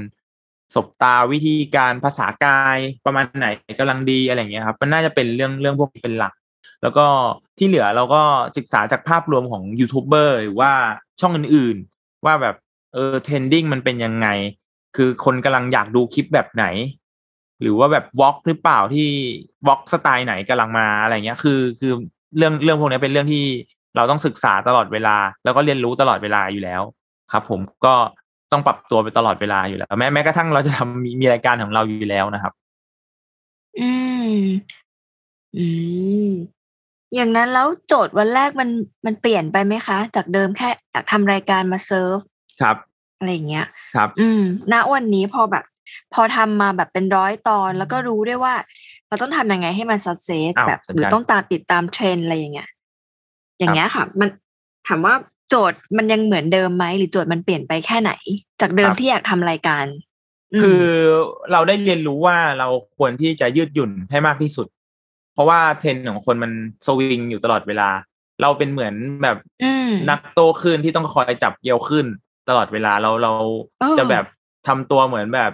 [0.76, 3.48] สบตาวิธีการภาษากายประมาณไหน
[3.80, 6.34] กำลังดีอะไรเงี้ยครับมันน่าจะเป็นเรื่องเรื่องพวกนี้เป็นหลัก
[6.84, 7.06] แล้วก็
[7.58, 8.22] ที่เหลือเราก็
[8.58, 10.72] ศึกษาจากภาพรวมของยูทูบเบอร์หรือว่า
[11.22, 12.56] ช่องอื่นๆ ว่าแบบ
[12.94, 14.28] เออ trending มันเป็นยังไง
[14.96, 16.66] คือคนกำลังอยากดูคลิปแบบไหน
[17.62, 19.08] หรือว่าแบบ vlog หรือเปล่าที่
[19.68, 21.94] vlog สไตล์ไหนกำลังมาอะไรเงี้ยคือคือ
[22.38, 23.46] เรื่องเรื่องพวกนี้เป็นเรื่องที่
[23.96, 26.82] เราต้องศึกษาตลอดเวลา แล้วก็เรียนรู้ตลอดเวลาอยู่แล้ว
[27.32, 27.96] ครับ ผมก็
[28.54, 32.54] ต้องปรับตัวไปตลอดเวลาอยู่แล้ว แม้แม้กระทั่งเราจะทำมีมีรายการของเราอยู่แล้วนะครับ
[33.80, 33.92] อื
[34.34, 34.38] ม
[35.58, 35.68] อื
[36.28, 36.30] ม
[37.16, 38.70] อย่างนั้นแล้วโจทย์วันแรกมัน
[39.06, 42.18] มันเปลี่ยนไปไหมคะ จากเดิมแค่อยากทำรายการมาเซิร์ฟ
[42.62, 42.78] ครับ
[43.18, 44.42] อะไรอย่างเงี้ย ครับ อืม
[44.74, 45.66] ณวันนี้พอแบบ
[46.14, 48.54] พอทำมาแบบเป็นร้อยตอนแล้วก็รู้ได้วยว่า
[49.08, 52.70] เราต้องทำยังไงให้มันสั c เซสอ้าวแบบจัดการหรือต้องตามติดตามเทรนด์อะไรอย่างเงี้ย
[53.60, 54.30] อย่างเงี้ยค่ะ มัน
[54.88, 55.16] ถามว่า
[55.54, 58.12] โจทย์มันยังเหมือนเดิมไหมหรือโจทย์มันเปลี่ยนไปแค่ไหน
[58.62, 59.86] จากเดิมที่อยากทำรายการ
[60.60, 60.84] มคือ
[61.52, 64.68] เราได้เรียนรู้ว่าเราควรที่จะยืดหยุ่นให้มากที่สุด
[65.34, 66.52] เพราะว่าเทรนด์ของคนมัน
[66.86, 67.90] สวิงอยู่ตลอดเวลา
[68.42, 72.06] เราเป็นเหมือนแบบอืมนักโตขึ้นที่ต้องคอยจับเกี่ยวขึ้น
[72.50, 73.34] ตลอดเวลาเราเรา
[73.80, 74.26] เออจะแบบ
[74.68, 75.52] ทำตัวเหมือนแบบ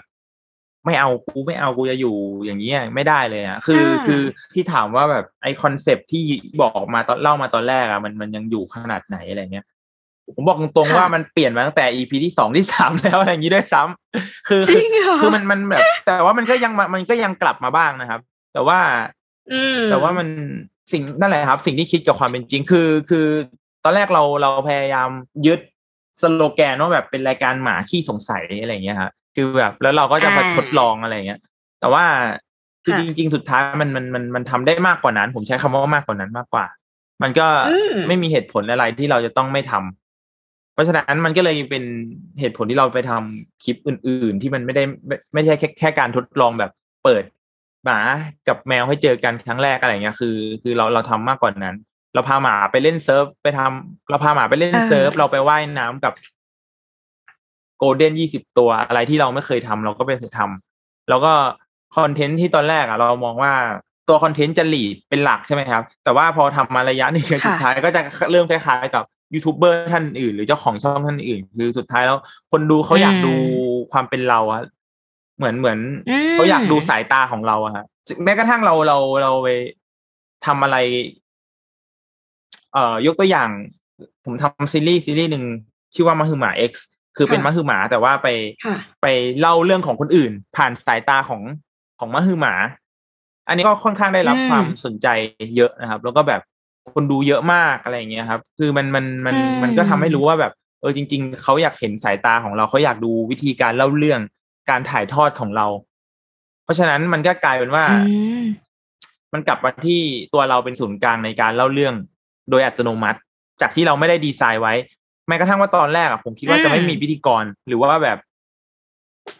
[0.86, 4.22] ไม่เอากูไม่เอากูจะอยู่อย่างนี้ยไม่ได้เลยอะคืออาคือ
[4.54, 6.24] ที่ถามว่าแบบไอคอนเซปที่
[6.62, 9.66] บอกมาตอนเล่ามาตอนแรกอะมันมันยังอยู่ขนาดไหนอะไรเงี้ย
[10.36, 18.22] ผมบอกตรงๆค่ะว่ามันเปลี่ยนมาตั้งแต่ EP ที่สองที่สามแล้วอะไรอย่างนี้ด้วยซ้ำคือจริงเหรอคือมันมันแบบแต่ว่ามันก็ยังมามันก็ยังกลับมาบ้างนะครับ
[18.54, 18.80] แต่ว่า
[19.52, 20.28] อืมแต่ว่ามัน
[20.92, 23.28] สิ่งนั่นแหละครับ สิ่งที่คิดกับความเป็นจริงคือ คือ
[23.84, 25.10] ตอนแรกเราเราพยายาม
[25.48, 25.60] ยึด
[26.22, 31.40] สโลแกนว่าแบบเป็นรายการหมาขี้สงสัยอะไรอย่างเงี้ยครับคือแบบแล้วเราก็จะมาอ่าทดลองอะไรอย่างเงี้ย
[31.80, 32.04] แต่ว่า
[32.84, 36.66] คือค่ะจริง ๆ สุดท้ายมันมันมันมันทำได้มากกว่านั้น ผมใช้คำว่ามากกว่านั้นมากกว่า
[37.24, 39.99] มันก็อืมไม่มีเหตุผลอะไรที่เราจะต้องไม่ทำเพ
[40.80, 41.84] ราะฉะนั้นมันก็เลยเป็น
[42.40, 46.72] เหตุผลที่เราไปทำคลิปอื่น ๆ ที่มันไม่ได้ไม่ไม่ใช่แค่แค่การทดลองแบบ
[47.04, 47.24] เปิด
[47.86, 48.00] หมา
[48.48, 51.76] กับแมวให้เจอกันครั้งแรกอะไรเงี้ยคือ คือเราเราทำมากกว่านั้น
[52.14, 56.14] เราพาหมาไปเล่นเซิร์ฟไปทำเราพาหมาไปเล่นเออเซิร์ฟเราไปว่ายน้ำกับ
[57.78, 61.34] โกลเด้นยี่สิบตัวอะไรที่เราไม่เคยทำเราก็ไปทำแล้วก็
[61.98, 63.54] คอนเทนต์ที่ตอนแรกอะเรามองว่า
[64.10, 72.20] ตัวคอนเทนต์จะหลีดเป็นหลักใช่ไหมครับ แต่ว่าพอทำมาระยะหนึ่งค่ะสุดท้ายก็จะเริ่มคล้ายๆกับ ยูทูบเบอร์ท่านอื่น หรือเจ้าของช่องท่านอื่น คือสุดท้ายแล้ว
[72.52, 73.34] คนดูเขาอยากดู
[73.92, 74.62] ความเป็นเราอะ
[75.38, 77.86] เหมือนเหมือนอืมเขาอยากดูสายตาของเราอะฮะ
[78.24, 79.50] แม้กระทั่งเราเราเราไป
[80.46, 80.78] ทำอะไร
[82.74, 83.50] เอ่อยกตัวอย่าง
[84.26, 85.46] ผมทำซีรีส์ซีรีส์หนึ่ง
[85.96, 86.74] ชื่อว่ามาฮือหมา X
[87.18, 88.28] คือเป็นค่ะมาฮือหมา แต่ว่าไป
[88.66, 89.08] ค่ะไป
[89.40, 91.42] เล่าเรื่องของคนอื่น ผ่านสายตาของ
[92.00, 92.54] ของมาฮือหมา
[93.48, 95.08] อันนี้ก็ค่อนข้างได้รับอืมความสนใจ
[95.56, 96.42] เยอะนะครับ แล้วก็แบบ
[96.94, 104.22] คนดูเยอะมากอะไรอย่างเงี้ยครับ คือมันมันมันอืมมันก็ทำให้รู้ว่าแบบ เออจริง ๆเขาอยากเห็นสายตาของเราเขาอยากดูวิธีการเล่าเรื่อง
[104.70, 105.68] การถ่ายทอดของเรา
[106.64, 108.44] เพราะฉะนั้นมันก็กลายเป็นว่าอืม
[109.34, 110.02] มันกลับมาที่
[110.34, 111.96] ตัวเราเป็นศูนย์กลางในการเล่าเรื่อง
[112.50, 113.20] โดยอัตโนมัติ
[113.62, 114.74] จากที่เราไม่ได้ดีไซน์ไว้
[115.28, 118.18] แม้กระทั่งว่าตอนแรกอะผมคิดว่าอืมจะไม่มีพิธีกรหรือว่าแบบ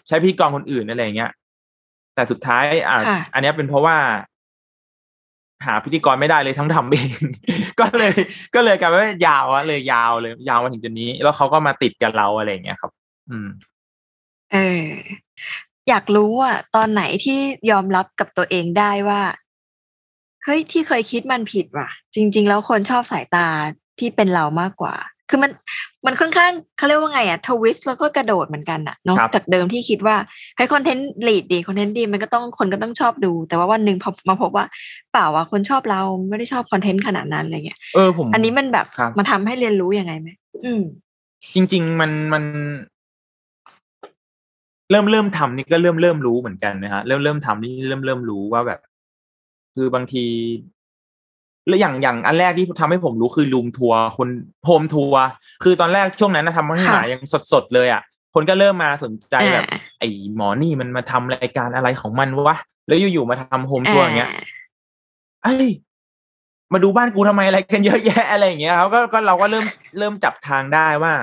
[0.08, 1.32] ใช้พิธีกรคนอื่นอะไรอย่างเงี้ย
[2.16, 3.98] แต่สุดท้ายอะค่ะอันเนี้ยเป็นเพราะว่า
[5.66, 7.10] หาพิธีกรไม่ได้เลยทั้งทำเอง
[7.80, 8.14] ก็เลย
[8.56, 12.92] ก็เลยกลายเป็นยาวอะเลยยาวเลย ยาวมาถึงจุดนี้ แล้วเขาก็มาติดกับเราอะไรอย่างเงี้ยครับ
[13.30, 13.50] อืม
[14.54, 14.86] เออ
[15.90, 17.40] อยากรู้ว่าตอนไหนที่
[17.72, 19.22] ยอมรับกับตัวเองได้ว่า
[20.44, 23.48] เฮ้ยที่เคยคิดมันผิดว่ะ จริง ๆ แล้วคนชอบสายตา
[24.00, 24.96] ที่เป็นเรามากกว่า
[25.30, 25.52] คือมัน
[26.06, 30.16] มันค่อนข้างเขาเรียกว่าไงอะ twist แล้วก็กระโดดเหมือนกันอะเนาะครับจากเดิมที่คิดว่า
[30.58, 34.66] ให้ content lead ดี content ดีมันก็ต้องคนก็ต้องชอบดู แต่ว่าวันหนึ่งพอมาพบว่า
[35.12, 40.30] เปล่าว่าคนชอบเราไม่ได้ชอบ content ขนาดนั้นอะไรเงี้ยเออผมอันนี้มันแบบครับมันทำให้เรียนรู้ยังไงไหม
[40.66, 40.82] อืม
[41.56, 42.44] จริง ๆ มันมัน
[44.92, 48.80] เริ่มเริ่มทำนี่ก็เริ่มเริ่มรู้เหมือนกันนะฮะเริ่มเริ่มทำนี่เริ่มเริ่มรู้ว่าแบบ
[49.76, 50.26] คือบางที
[51.70, 54.30] แล้วอย่างอย่างอันแรกที่ทำให้ผมรู้คือ room tour คน
[54.66, 55.22] home tour
[55.64, 57.22] คือตอนแรกช่วงนั้นนะทำให้หมายัง
[57.54, 58.02] สดๆเลยอะ
[58.36, 62.56] คนก็เริ่มมาสนใจแบบอ่าไอ้หมอนี่มันมาทำรายการอะไรของมันวะ
[62.88, 64.32] แล้วอยู่ๆมาทำ home tour อย่างเงี้ย
[65.44, 65.70] เอ้ย
[66.74, 69.66] มาดูบ้านกูทำไมอะไรกันเยอะแยะอะไรอย่างเงี้ยครับก็ก็เราก็เริ่ม
[69.98, 71.14] เริ่มจับทางได้ว่า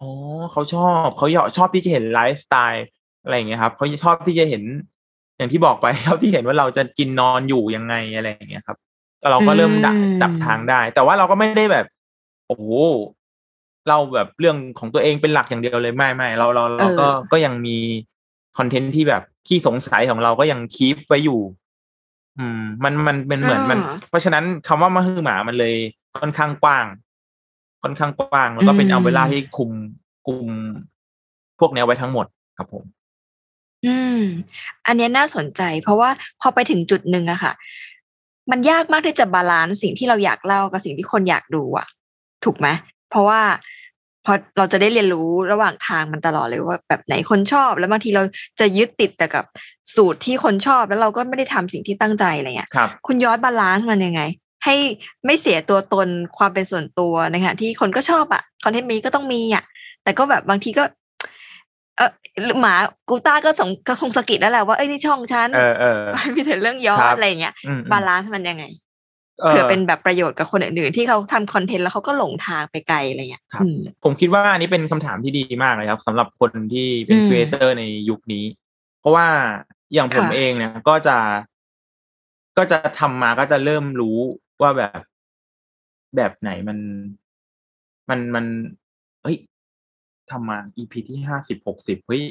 [0.00, 0.10] อ๋อ
[0.52, 2.86] เขาชอบเขาอยากชอบที่จะเห็นไลฟ์สไตล์
[3.22, 4.62] อะไรอย่างเงี้ยครับเขาชอบที่จะเห็น
[5.36, 8.89] อย่างที่บอกไปชอบที่เห็นว่าเราจะกินนอนอยู่ยังไงอะไรอย่างเงี้ยครับก็
[9.30, 11.86] เราก็เริ่มดะอืมจับทางได้ แต่ว่าเราก็ไม่ได้แบบ
[12.48, 12.64] โอ้โห
[13.88, 17.78] เราแบบเรื่องของตัวเองเป็นหลักอย่างเดียวเลยไม่ไม่เราเราเราก็ก็ยังมี
[18.58, 21.40] คอนเทนต์ที่แบบขี้สงสัยของเราก็ยังคีปไว้อยู่
[22.38, 25.74] อืม มันมันเป็นเหมือนมันอ่าเพราะฉะนั้นคำว่ามะฮือหมามันเลย
[26.20, 26.86] ค่อนข้างกว้าง
[27.82, 29.70] ค่อนข้างกว้าง แล้วก็เป็นอืม umbrella ที่คุม
[30.26, 30.48] คุม
[31.58, 32.26] พวกแนวไว้ทั้งหมด
[32.58, 32.84] ครับผม
[33.86, 34.22] อืม
[34.86, 37.52] อันเนี้ยน่าสนใจ เพราะว่าพอไปถึงจุดหนึ่งอะค่ะ
[38.50, 41.86] มันยากมากที่จะ balance สิ่งที่เราอยากเล่ากับสิ่งที่คนอยากดูอะ
[42.44, 42.68] ถูกไหม
[43.10, 43.40] เพราะว่า
[44.26, 48.22] พอเราจะได้เรียนรู้ระหว่างทางมันตลอดเลยว่าแบบไหนคนชอบ แล้วบางทีเรา
[48.60, 49.44] จะยึดติดแต่กับ
[49.94, 54.22] สูตรที่คนชอบ แล้วเราก็ไม่ได้ทำสิ่งที่ตั้งใจอะไรเงี้ยครับคุณย้อนบาลานซ์มันยังไง
[54.64, 54.76] ให้
[55.26, 59.64] ไม่เสียตัวตนความเป็นส่วนตัวในขณะที่คนก็ชอบอะคอนเทนต์มีก็ต้องมีอะ
[60.02, 60.84] แต่ก็แบบบางทีก็
[62.00, 62.10] เออ
[62.62, 62.74] หมา
[63.08, 66.02] กูต้าก็สงก็คงสะกิดแล้วแหละว่า เอ้ยนี่ช่องฉันเออเออ
[66.34, 68.64] มีแต่เรื่องย้อครันบอะไรอย่างเงี้ยอืมอืมบาลานซ์มันยังไง
[69.42, 78.44] เออเผื่อเป็นแบบประโยชน์กับคนอื่นๆที่เขาทำคอนเทนต์แล้วเขาก็หลงทางไปไกลอะไรเงี้ยครับอืมผมคิดว่าอันนี้เป็นคำถามที่ดีมากเลยครับสำหรับคนที่เป็นอืมครีเอเตอร์ในยุคนี้
[79.00, 79.26] เพราะว่า
[79.94, 81.18] อย่างผมค่ะเองเนี่ยก็จะ
[82.58, 84.18] ก็จะทำมาก็จะเริ่มรู้
[84.62, 85.00] ว่าแบบ
[86.16, 86.78] แบบไหนมัน
[88.10, 88.44] มันมัน
[89.22, 89.38] เฮ้ย
[90.32, 92.24] ทำมา EP ที่ห้าสิบหกสิบเฮ้ย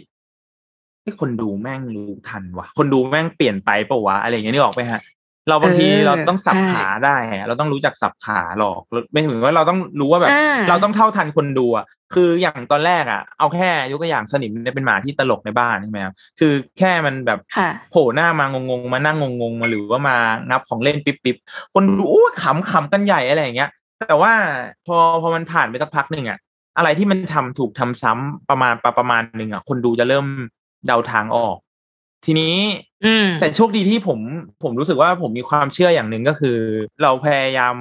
[1.02, 5.02] ไอ้ยคนดูแม่งรู้ทันวะคนดูแม่งเปลี่ยนไปปะวะอะไรอย่างเงี้ยนี่ออกไปฮะ
[5.50, 8.82] เราบางทีเออเราต้องสับใช่ขาได้อะเราต้องรู้จักสับขาหรอก
[9.12, 20.18] ไม่ถึงว่าเราต้องรู้ว่าแบบอ่าเราต้องเท่าทันคนดูอะคืออย่างตอนแรกอะ เอาแค่ยกตัวอย่างสนิมเนี่ยเป็นหมาที่ตลกในบ้านใช่ไหมครับคือแค่มันแบบค่ะโผล่หน้ามางงๆมานั่งงงๆมาหรือว่ามา
[20.50, 24.34] งับของเล่นปิ๊บๆคนดูโอ้ยขำขำกันใหญ่อะไรอย่างเงี้ยแต่ว่า
[24.88, 26.40] พอพอมันผ่านไปสักพักหนึ่งอะ
[26.78, 30.26] อะไรที่มันทำถูกทำซ้ำประมาณประประมาณหนึ่งอะ คนดูจะเริ่ม
[30.88, 31.58] เดาทางออก
[32.26, 32.56] ทีนี้
[33.06, 34.20] อืมแต่โชคดีที่ผม
[34.64, 36.58] ผมรู้สึกว่าผมมีความเชื่ออย่างหนึ่งก็คือ
[37.04, 37.76] เราพยายาม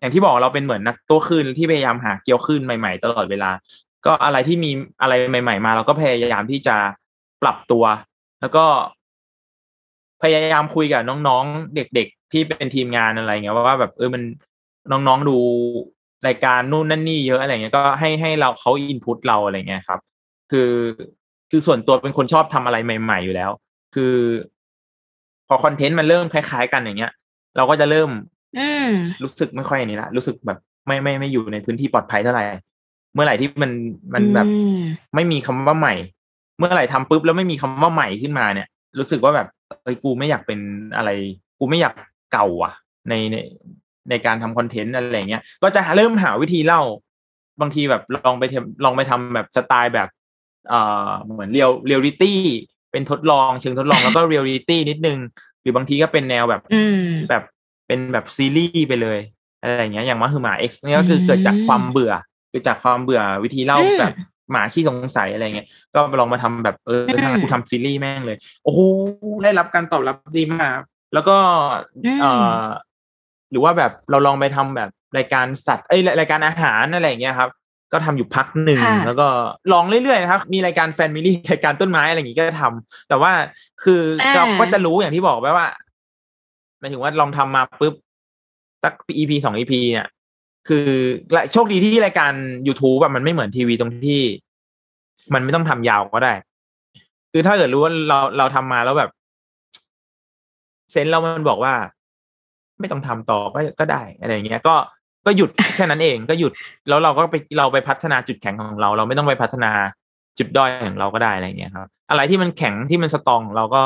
[0.00, 3.50] อย่างที่บอกเราเป็นเหมือนนักตัวคลื่นที่พยายามหาเกลียวคลื่นใหม่ๆ ตลอดเวลา
[4.06, 4.70] ก็อะไรที่มี
[5.02, 6.76] อะไรใหม่ ๆ มา เราก็พยายามที่จะ
[7.42, 7.84] ปรับตัว
[8.40, 8.64] แล้วก็
[10.22, 14.22] พยายามคุยกับน้องๆ เด็ก ๆ ที่เป็นทีมงานอะไรเงี้ยว่าแบบเออมัน
[14.90, 15.36] น้องๆดู
[16.26, 20.00] รายการนู่นนั่นนี่เยอะอะไรเงี้ยก็ให้ให้เราเขาอินพุตเราอะไรเงี้ยครับ
[20.50, 20.70] คือ
[21.50, 23.50] คือส่วนตัวเป็นคนชอบทำอะไรใหม่ ๆ อยู่แล้ว
[23.94, 24.14] คือ
[25.48, 27.12] พอคอนเทนต์มันเริ่มคล้าย ๆ กันอย่างเงี้ย
[27.56, 28.10] เราก็จะเริ่ม
[28.58, 28.90] อืม
[29.22, 32.44] รู้สึกไม่ค่อยอันนี้ละรู้สึกแบบไม่ไม่ไม่อยู่ในพื้นที่ปลอดภัยเท่าไหร่
[33.14, 33.70] เมื่อไหร่ที่มัน
[34.14, 34.80] มันแบบอืม
[35.14, 35.94] ไม่มีคำว่าใหม่
[36.58, 39.48] เมื่อไหร่ทำปุ๊บแล้วไม่มีคำว่าใหม่ขึ้นมาเนี่ย รู้สึกว่าแบบ
[39.82, 40.58] เอ้ยกูไม่อยากเป็น
[40.96, 41.10] อะไร
[41.58, 41.94] กูไม่อยาก
[42.32, 42.74] เก่าอะ
[43.08, 43.36] ในใน
[44.10, 46.82] ในการทำคอนเทนต์อะไรอย่างเงี้ยก็จะเริ่มหาวิธีเล่า
[47.60, 50.08] บางทีแบบลองไปทำลองไปทำแบบสไตล์แบบ
[50.68, 52.40] เอ่อเหมือน real reality
[52.92, 55.18] เป็นทดลองเชิงทดลองแล้วก็เรียลลิตี้นิดนึง
[55.62, 57.42] หรือบางทีก็เป็นแนวแบบอืมแบบ
[57.86, 59.18] เป็นแบบซีรีส์ไปเลย
[59.60, 62.12] อะไรอย่างเงี้ยอย่างมาคือหมา X เนี่ยก็คือเกิดจากความเบื่อ
[62.50, 64.14] เกิดจากความเบื่อวิธีเล่าอืมแบบ
[64.52, 68.80] หมาขี้สงสัยอะไรเงี้ย ก็ลองมาทำแบบเอออืมทางกูทำซีรีส์แม่งเลย โอ้โห
[69.44, 70.78] ได้รับการตอบรับดีมาก
[71.14, 71.36] แล้วก็
[72.06, 72.26] อืมเอ
[72.58, 72.64] อ
[73.54, 77.50] หรือว่าแบบเราลองไปทำแบบรายการสัตว์เอ้ยรายการอาหารอะไรอย่างเงี้ยครับ
[77.92, 79.26] ก็ทำอยู่พักหนึ่งค่ะแล้วก็
[79.72, 83.32] ลองเรื่อยๆนะครับ มีรายการแฟนมิลี่รายการต้นไม้อะไรอย่างงี้ก็ทำแต่ว่า
[83.84, 84.00] คือ
[84.34, 85.66] เราก็จะรู้อย่างที่บอกไปว่า
[86.78, 87.94] หมายถึงว่าลองทำมาปุ๊บ
[88.82, 90.08] สัก EP สอง EP เนี่ย
[90.68, 90.88] คือ
[91.32, 92.32] และโชคดีที่รายการ
[92.68, 94.20] YouTube แบบมันไม่เหมือนทีวีตรงที่
[95.34, 96.32] มันไม่ต้องทำยาวก็ได้
[97.32, 99.10] คือถ้าเกิดรู้ว่าเราเราทำมาแล้วแบบ
[100.92, 101.74] เซนส์เรามันบอกว่า
[102.80, 104.74] ไม่ต้องทำต่อก็ก็ได้อะไรอย่างเงี้ยก็
[105.26, 106.52] ก็หยุดแค่นั้นเองก็หยุด
[106.88, 109.70] แล้วเราก็ไปเราไปพัฒนาจุดแข็งของเรา เราไม่ต้องไปพัฒนา
[110.38, 113.82] จุดด้อยของเราก็ได้อะไรอย่างเงี้ยครับ อะไรที่มันแข็งที่มันสตรองเราก็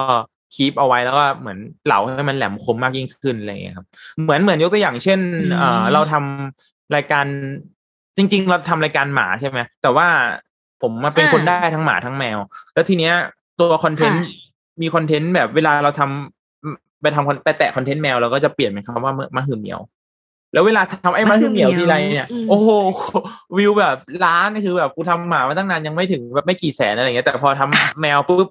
[0.55, 3.87] คีปเอาไว้แล้วก็เหมือนเหลาให้มันแหลมคมมากยิ่งขึ้นอะไรอย่างเงี้ยครับ
[4.23, 7.27] เหมือนเหมือนยกตัวอย่างเช่นอืมเอ่อเราทำรายการ
[8.17, 10.09] จริง ๆ เราทำรายการหมาใช่ไหมแต่ว่า
[10.83, 12.39] ผมมาเป็นคนได้ทั้งหมาทั้งแมว
[12.75, 13.15] แล้วทีเนี้ย
[13.61, 14.23] ตัวคอนเทนต์
[14.81, 16.38] มีคอนเทนต์แบบเวลาเราทำ
[17.03, 19.81] ไปทำคอนไปแตะคอนเทนต์แมวเราก็จะเปลี่ยนเป็นคำว่ามะหือเหมียว
[20.53, 22.71] แล้วเวลาทำไอ้มะคือเหมียวทีไรเนี่ยอืมโอ้โห
[23.57, 28.49] วิวแบบล้านนี่คือแบบกูทำหมามาตั้งนานยังไม่ถึงแบบไม่กี่แสนอะไรเงี้ยแต่พอทำแมวปุ๊บ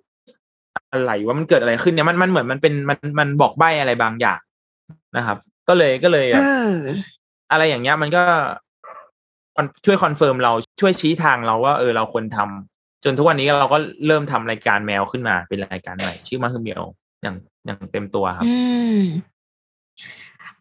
[0.92, 4.40] อะไรว่ามันเกิดอะไรขึ้นเนี่ยมันมันเหมือนมันเป็นมันมันบอกใบ้อะไรบางอย่าง
[5.18, 6.70] นะครับ ก็เลยก็เลยเอแบบอ
[7.52, 8.24] อะไรอย่างเงี้ยมันก็
[9.58, 16.84] มันช่วย confirm เราช่วยชี้ทางเราว่าเออเราควรทำจนทุกวันนี้เราก็เริ่มทำรายการแมวขึ้นมาเป็นรายการใหม่ชื่อมาคือเหมียว
[17.22, 17.36] อย่าง
[17.68, 18.56] อย่างเต็มตัวครับ อื
[18.98, 19.02] ม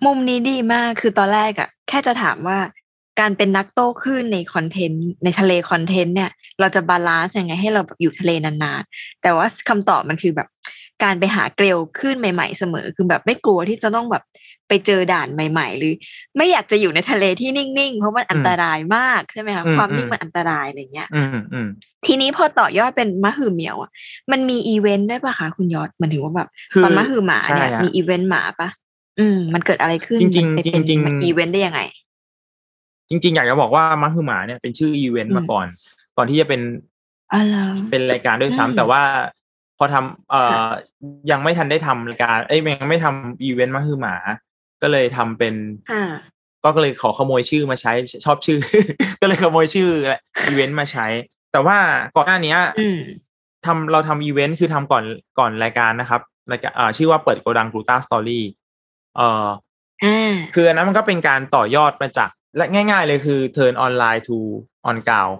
[0.04, 2.58] มุมนี้ดีมากคือตอนแรกอะแค่จะถามว่า
[3.20, 10.48] การเป็นนักโต้คลื่นในคอนเทนต์ในทะเลคอนเทนต์เนี่ย เราจะ balance ยังไงให้เราแบบอยู่ทะเลนานๆ แต่ว่าคำตอบมันคือแบบ
[11.02, 14.22] การไปหาเกลียวคลื่นใหม่ ๆ เสมอ คือแบบไม่กลัวที่จะต้องแบบ
[14.68, 15.94] ไปเจอด่านใหม่ ๆ หรือ
[16.36, 21.68] ไม่อยากจะอยู่ในทะเลที่นิ่งๆ เพราะมันอันตรายมากใช่ไหมคะอืมความนิ่งอืมมันอันตรายอะไรเงี้ยอืมอืม
[22.06, 23.90] ทีนี้พอต่อยอดเป็นมะหือเหมียวอะ
[24.30, 28.68] มันมีอีเวนต์ด้วยปะคะคุณยอดมันถึงว่าแบบคือตอนมะหือหมาเนี่ยใช่ฮะมีอีเวนต์หมาปะ
[29.20, 31.80] อืมมันเกิดอะไรขึ้นจริงๆมันไปเป็นจริงๆมันอีเวนต์ได้ยังไง
[33.10, 35.66] จริง ๆ อยากจะบอกว่ามาคือหมาเนี่ยเป็นชื่ออีเวนต์อืมมาก่อน
[36.16, 36.60] ก่อนที่จะเป็น
[37.32, 39.02] อ๋อเหรอเป็นรายการด้วยอืมซ้ำแต่ว่า
[39.78, 40.66] พอทำเอ่อ
[41.30, 44.16] ยังไม่ทันได้ทำรายการ เอ้ยยังไม่ทำอีเวนต์มาคือหมา
[44.82, 45.54] ก็เลยทำเป็น
[45.92, 46.12] อ่า
[46.76, 47.92] ก็เลยขอขโมยชื่อมาใช้
[48.24, 48.58] ชอบชื่อ
[49.20, 49.90] ก็เลยขโมยชื่อ
[50.46, 51.06] อีเวนต์มาใช้
[51.52, 51.78] แต่ว่า
[52.16, 52.98] ก่อนหน้านี้อืม
[53.66, 55.04] ทำเราทำอีเวนต์คือทำก่อน
[55.38, 56.20] ก่อนรายการนะครับ
[56.52, 58.44] รายการอ่าชื่อว่าเปิดโกดัง Gluta Story
[59.16, 59.48] เอ่อ
[60.04, 64.36] อ่าคืออันนั้นมันก็เป็นการต่อยอดมาจาก และง่าย ๆ เลยคือ turn online to
[64.88, 65.36] on ground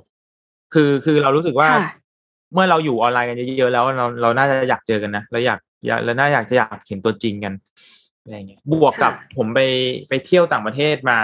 [0.75, 1.91] คือคือเรารู้สึกว่าค่ะ
[2.55, 7.55] เมื่อเราอยู่ออนไลน์กันเยอะๆแล้วเราเราน่าจะอยากเจอกันนะเราอยากอยากเราน่าอยากจะอยากเห็นตัวจริงกัน
[8.27, 9.61] อะไรเงี้ยบวกกับค่ะผมไป
[10.09, 11.19] ไปเที่ยวต่างประเทศมา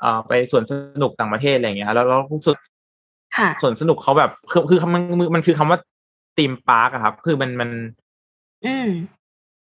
[0.00, 2.56] เอ่อไปสวนสนุกต่างประเทศอะไรเงี้ยแล้วเรารู้สึก
[3.36, 5.02] ค่ะสวนสนุกเขาแบบคือคือมัน
[5.34, 5.78] มันคือคำว่า
[6.38, 7.70] ธีมพาร์คอะครับ คือมันมัน
[8.66, 8.88] อืม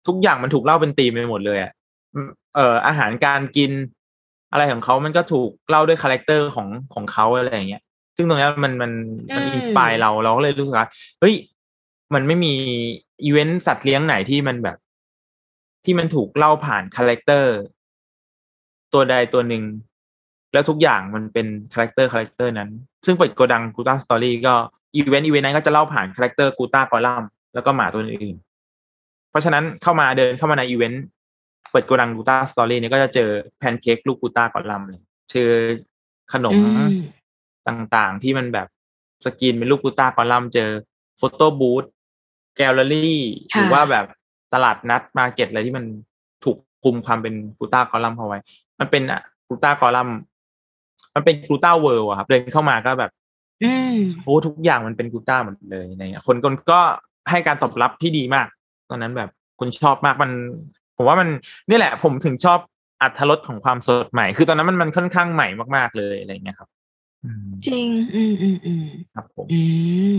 [0.07, 1.71] ทุกอย่างมันถูกเล่าเป็นธีมไปหมดเลยอะ
[2.13, 3.71] อืมเอ่ออาหารการกิน
[4.51, 7.83] อะไรของเขามันก็ถูกเล่าด้วย character ของของเขาอะไรอย่างเงี้ย
[8.17, 8.91] ซึ่งตรงเนี้ยมันมัน
[9.35, 11.35] มันอืม inspire เราเราก็เลยรู้สึกว่าเฮ้ย
[12.13, 12.53] มันไม่มี
[13.23, 14.77] อีเวนต์สัตว์เลี้ยงไหนที่มันแบบ
[15.87, 17.53] ที่มันถูกเล่าผ่าน character
[18.93, 19.63] ตัวใดตัวหนึ่ง
[20.53, 22.69] แล้วทุกอย่างมันเป็น character character นั้น
[23.05, 24.55] ซึ่งเปิดโกดัง Gluta Story ก็
[24.95, 27.23] อีเวนต์อีเวนต์นั้นก็จะเล่าผ่านคาแรคเตอร์กูต้ากอลัม
[27.53, 31.03] แล้วก็หมาตัวอื่นๆเพราะฉะนั้นเข้ามาเดินเข้ามาในอีเวนต์
[31.71, 35.51] เปิดโกดัง Gluta Story เนี่ยก็จะเจอแพนเค้กลูกกูต้ากอลัมเลยเจอ
[36.33, 36.91] ขนมอืม
[37.67, 38.67] ต่างๆ ที่มันแบบ
[39.25, 40.69] สกรีนเป็นลูกกูต้ากอลัมเจอ
[41.17, 41.83] photo booth
[42.57, 43.17] gallery
[43.51, 44.05] หค่ะรือว่าแบบ
[44.53, 45.85] ตลาดนัด market อะไรที่มัน
[46.43, 48.39] ถูกคุมความเป็นกูต้ากอลัมเอาไว้
[48.79, 50.09] มันเป็นอะกูต้ากอลัม
[51.15, 53.11] มันเป็นกูต้าเวิลด์อะครับเดินเข้ามาก็แบบ
[53.63, 56.79] อืมโอ้ทุกอย่างมันเป็นกูต้าหมดเลยอะไรเงี้ยคนคนก็
[57.29, 58.47] ให้การตอบรับที่ดีมาก
[58.89, 59.29] ตอนนั้นแบบ
[59.59, 60.31] คนชอบมากมัน
[60.97, 61.29] ผมว่ามัน
[61.69, 62.59] นี่แหละ ผมถึงชอบ
[63.01, 66.69] อรรถรสของความสดใหม่ คือตอนนั้นมันมันค่อนข้างใหม่มากๆเลยอะไรเงี้ยครับ
[67.23, 69.61] อืมจริง อืมอืมอืมครับผมอื
[70.13, 70.15] ม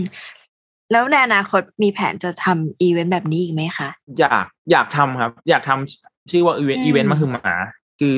[0.91, 7.55] แล้วในอนาคตมีแผนจะทำอีเวนต์แบบนี้อีกไหมคะ อยากอยากทำครับ อยากทำชื่อว่าอีเวนต์อืมอีเวนต์มาคือหมา
[7.99, 8.15] คือ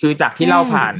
[0.00, 0.94] คือจากที่เล่าอืมผ่าน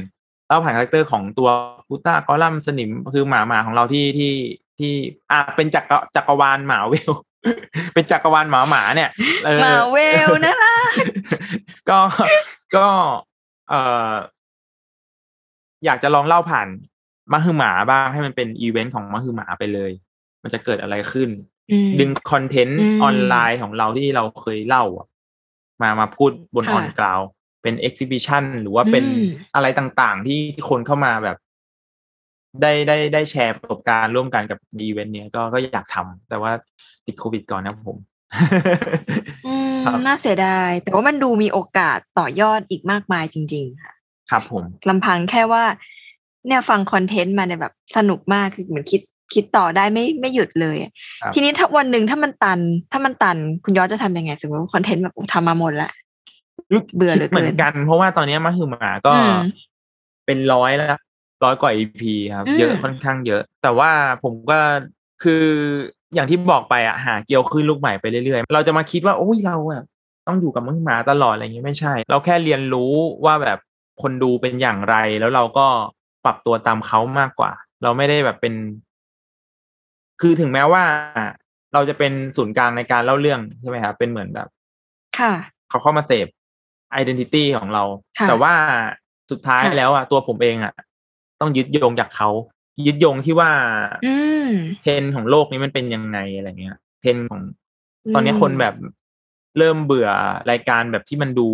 [0.47, 1.49] เล่าผ่าน character ของตัว
[1.87, 4.33] กูต้ากอลัมสนิมคือหมาหมาของเราที่ที่
[4.79, 4.93] ที่
[5.31, 7.13] อะเป็นจักรจักรวาลหมาเวล
[7.93, 9.09] เป็นจักรวาลหมาหมาเนี่ย
[9.47, 10.75] ออมาเวลนะล่ะ
[11.89, 11.99] ก็
[12.75, 12.87] ก็
[13.69, 14.13] เอ่อ
[15.85, 16.67] อยากจะลองเล่าผ่าน
[17.31, 19.91] มาคือหมาบ้างให้มันเป็นอีเวนต์ของมาคือหมาไปเลย
[20.47, 21.29] มันจะเกิดอะไรขึ้น
[21.71, 25.07] อืมดึงคอนเทนต์อืมออนไลน์ของเราที่เราเคยเล่าอะ
[25.81, 27.19] มามาพูดบนอค่ะอนกราว
[27.61, 29.23] เป็นเอ็กซิบิชันหรือว่าเป็นอืม
[29.55, 31.37] อะไรต่างๆ ที่ที่คนเข้ามาแบบ
[32.61, 36.51] ได้ได้ได้แชร์ประสบการณ์ร่วมกันกับอีเวนต์เนี้ยก็ก็อยากทำแต่ว่า
[37.05, 37.97] ติดโควิดก่อนนะครับผม
[39.47, 43.93] อืมครับน่าเสียดาย แต่ว่ามันดูมีโอกาสต่อยอดอีกมากมายจริง ๆ ค่ะ
[44.31, 45.63] ครับผมลำพังแค่ว่า
[46.47, 49.01] เนี่ยฟังคอนเทนต์มาเนี่ยแบบสนุกมากคือเหมือนคิด
[49.33, 52.59] คิดต่อได้ไม่ไม่หยุดเลยอะครับทีนี้ถ้าวันหนึ่งถ้ามันตัน
[52.91, 55.89] ถ้ามันตันคุณยอดจะทำยังไงสมมติว่าคอนเทนต์แบบทำมาหมดละ
[56.95, 59.35] เบื่อเหลือเกินคิดเหมือนกัน เพราะว่าตอนนี้มาคือหมาก็อืม
[60.25, 60.97] เป็นร้อยแล้ว
[61.43, 62.03] ร้อยกว่า EP
[62.35, 63.91] ครับอืมเยอะค่อนข้างเยอะ แต่ว่า
[64.23, 64.59] ผมก็
[65.23, 65.43] คือ
[66.15, 69.81] อย่างที่บอกไปอะหาเกียวขึ้นลูกใหม่ไปเรื่อยๆ เราจะมาคิดว่าโอ้ยเราอะ
[70.27, 72.93] ต้องอยู่กับมือหมาตลอดอะไรอย่างเงี้ยไม่ใช่ เราแค่เรียนรู้
[73.25, 73.57] ว่าแบบ
[74.01, 75.67] คนดูเป็นอย่างไร แล้วเราก็
[76.25, 77.51] ปรับตัวตามเขามากกว่า
[77.83, 78.53] เราไม่ได้แบบเป็น
[80.21, 80.83] คือถึงแม้ว่า
[81.73, 84.47] เราจะเป็นศูนย์กลางในการเล่าเรื่องใช่ไหมครับเป็นเหมือนแบบ
[85.19, 85.33] ค่ะ
[85.69, 86.27] เขาเข้ามาเสพ
[87.01, 87.83] identity ของเรา
[88.17, 88.53] ค่ะแต่ว่า
[89.31, 90.73] สุดท้ายค่ะแล้วอะตัวผมเองอะ
[91.41, 92.29] ต้องยึดโยงจากเขา
[92.87, 93.51] ยึดโยงที่ว่า
[94.05, 94.15] อื
[94.47, 94.49] ม
[94.81, 97.41] เทรนด์ของโลกนี้มันเป็นยังไงอะไรเงี้ย เทรนด์ของ
[98.05, 98.75] อืมตอนนี้คนแบบ
[99.57, 100.09] เริ่มเบื่อ
[100.51, 101.47] รายการแบบที่มันดู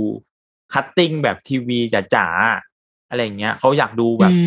[0.74, 1.80] cutting แบบทีวี
[2.16, 4.39] จ๋าๆอะไรอย่างเงี้ยเขาอยากดูแบบอื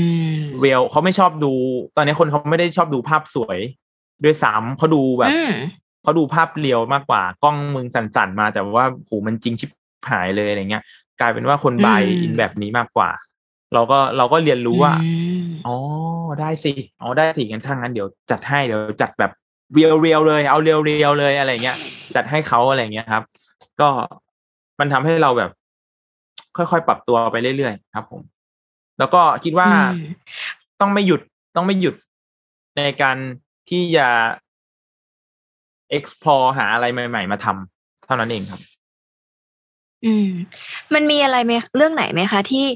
[0.43, 1.53] ม real เขาไม่ชอบดู
[1.97, 3.59] ตอนนี้คนเขาไม่ได้ชอบดูภาพสวย
[4.25, 5.53] ด้วยซ้ำเขาดูแบบอืม
[6.03, 9.71] เขาดูภาพเรียวมากกว่ากล้องมึงสั่นๆมา แต่ว่าโหมันจริงชิบ
[10.11, 10.83] หายเลยอะไรเงี้ย
[11.21, 13.11] กลายเป็นว่าคนบายอืมอินแบบนี้มากกว่า
[13.75, 15.11] เราก็เราก็เรียนรู้ว่าอื
[15.43, 15.77] มอ๋อ
[16.41, 19.33] ได้สิอ๋อได้สิงั้นถ้างั้นเดี๋ยวจัดให้เดี๋ยวจัดแบบ
[19.75, 21.77] เรียวเรียวๆเลย เอาเรียวเรียวๆเลยอะไรเงี้ย
[22.17, 23.23] จัดให้เขาอะไรเงี้ยครับ
[23.81, 23.89] ก็
[24.81, 25.51] มันทำให้เราแบบ
[26.57, 28.23] ค่อยๆปรับตัวไปเรื่อยๆครับ ผม
[28.99, 30.01] แล้วก็คิดว่าอืม
[30.81, 31.21] ต้องไม่หยุด
[31.57, 31.95] ต้องไม่หยุด
[32.77, 33.17] ในการ
[33.69, 34.09] ที่จะ
[35.97, 38.61] explore หาอะไรใหม่ ๆ มาทำเท่านั้นเองครับ
[40.05, 40.29] อืม
[40.95, 42.67] มันมีอะไรไหมเรื่องไหนไหมคะ ที่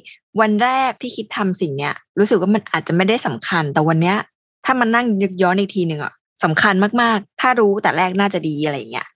[0.40, 4.16] วันแรกที่คิดทำสิ่งเนี้ย รู้สึกว่ามันอาจจะไม่ได้สำคัญ แต่วันเนี้ย
[4.64, 6.12] ถ้ามันนั่งยึกย้อนอีกทีหนึ่งอะ
[6.44, 9.06] สำคัญมากๆ ถ้ารู้แต่แรกน่าจะดีอะไรอย่างเงี้ย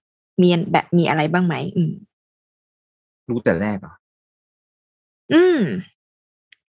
[0.42, 1.92] มีแบบมีอะไรบ้างไหมอืม
[3.28, 3.94] รู้แต่แรกเหรอะ
[5.32, 5.60] อืม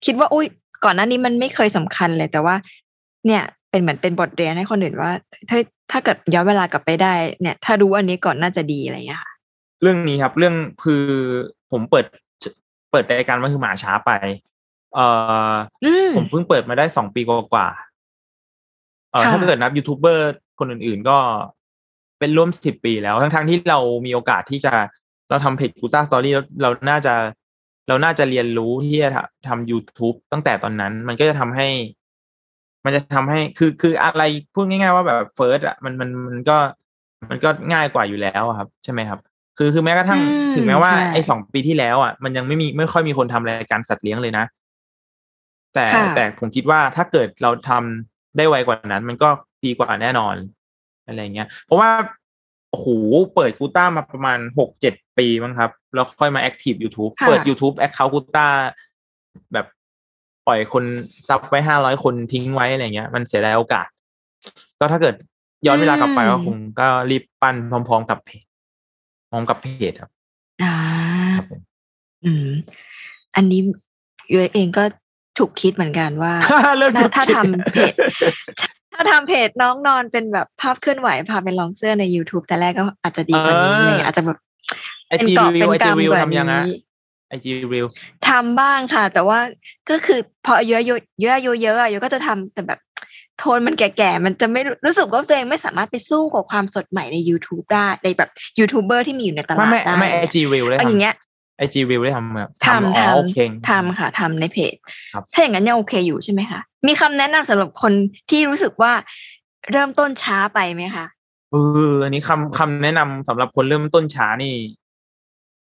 [0.04, 0.46] คิดว่าอุ้ย
[0.84, 2.54] ก่อนหน้านี้มันไม่เคยสำคัญเลย แต่ว่า
[3.26, 5.10] เนี่ย เป็นเหมือนเป็นบทเรียนให้คนอื่นว่า
[5.50, 5.58] ถ้า
[5.90, 9.32] ถ้าเกิดย้อนเวลากลับไปได้เนี่ย ถ้ารู้อันนี้ก่อนน่าจะดีอะไรอย่างเงี้ยค่ะ
[9.82, 10.54] เรื่องนี้ครับ เรื่อง
[10.84, 11.04] คือ
[11.72, 12.06] ผมเปิด
[12.90, 14.10] เปิดรายการมันคือหมาช้าไป
[14.94, 15.06] เอ่
[15.50, 15.54] อ
[15.84, 21.18] อืมผมเพิ่งเปิดมาได้สองปีกว่าๆเอ่อค่ะถ้าเกิดนับยูทูบเบอร์คนอื่น ๆ ก็
[22.18, 24.72] เป็นร่วมสิบปีแล้ว ทั้งๆที่เรามีโอกาสที่จะ
[25.28, 27.14] เราทำเพจ Gluta Story แล้วเราน่าจะ
[27.88, 29.10] เราน่าจะเรียนรู้ที่จะ
[29.48, 31.68] ทำ YouTube ตั้งแต่ตอนนั้น มันก็จะทำให้
[32.84, 34.22] มันจะทำให้คือคืออะไร
[34.54, 36.56] พูดง่าย ๆ ว่าแบบ first อะมันมันมันก็
[37.30, 39.20] มันก็ง่ายกว่าอยู่แล้วอะครับใช่ไหมครับ
[39.58, 44.44] คือคือแม้กระทั่งอืมถึงแม้ว่าใช่ไอ้สองปีที่แล้วอะมันยังไม่มีไม่ค่อยมีคนทำรายการสัตว์เลี้ยงเลยนะ
[45.74, 49.28] แต่ค่ะแต่ผมคิดว่าถ้าเกิดเราทำได้ไวกว่านั้น มันก็
[49.64, 50.34] ดีกว่าแน่นอน
[51.06, 51.90] อะไรเงี้ย เพราะว่า
[52.70, 52.86] โอ้โห
[53.34, 58.46] เปิดกูต้ามาประมาณหกเจ็ดปีมั้งครับ แล้วค่อยมา active YouTube ค่ะเปิด YouTube แอคเคาท์กูต้า
[59.52, 59.66] แบบ
[60.48, 60.84] ปล่อยคน
[61.28, 63.86] sub ไว้ห้าร้อยคนทิ้งไว้อะไรเงี้ย มันเสียดายโอกาส
[64.80, 65.14] ก็ถ้าเกิด
[65.66, 67.56] ย้อนเวลากลับไปก็คงก็รีบปั้น
[67.88, 68.44] พร้อม ๆ กับเพจ
[69.30, 70.10] พร้อมกับเพจครับ
[70.62, 70.74] อ่า
[71.36, 71.60] ครับผม
[72.24, 72.48] อืม
[73.36, 73.60] อันนี้
[74.32, 74.84] ยูเองก็
[75.38, 76.32] ถูกคิดเหมือนกันว่า
[76.78, 77.92] เริ่มถ้าถ้าคิดทำเพจ
[78.92, 84.38] ถ้าทำเพจน้องนอนเป็นแบบภาพเคลื่อนไหวพาไปลองเสื้อใน YouTube แต่แรกก็อาจจะดีกว่านี้อะไรอย่างเงี้ยอาจจะแบบ
[85.08, 86.76] ไอเป็นจีกอบรีเป็วิวนไอจีกำรีวิวกว่าทำยังไงนี้
[87.28, 87.86] ไอจีรีวิว
[88.28, 89.38] ทำบ้างค่ะ แต่ว่า
[89.90, 92.80] ก็คือพออายุเยอะเยอะอายุเยอะอายุก็จะทำแต่แบบ
[93.38, 101.14] โทนมันแก่ๆ มันจะไม่รู้รู้สึกว่าตัวเองไม่สามารถไปสู้กับความสดใหม่ใน YouTube ได้ในแบบยูทูบเบอร์ที่มีอยู่ในตไม่ลาดไม่ได้ไม่ไอจีรีวิวได้เอาอย่างทำเงี้ย
[101.58, 103.38] ไอจีรีวิวได้ทำแบบทำอ๋อทำโอเค
[103.70, 104.74] ทำค่ะทำในเพจ
[105.12, 107.92] ครับถ้าอย่างนั้นยังโอเคอยู่ใช่ไหมคะ มีคำแนะนำสำหรับคน
[108.30, 108.92] ที่รู้สึกว่า
[109.72, 111.06] เริ่มต้นช้าไปไหมคะ
[111.52, 111.56] เอ
[111.90, 114.54] ออันนี้คำคำแนะนำสำหรับคนเริ่มต้นช้านี่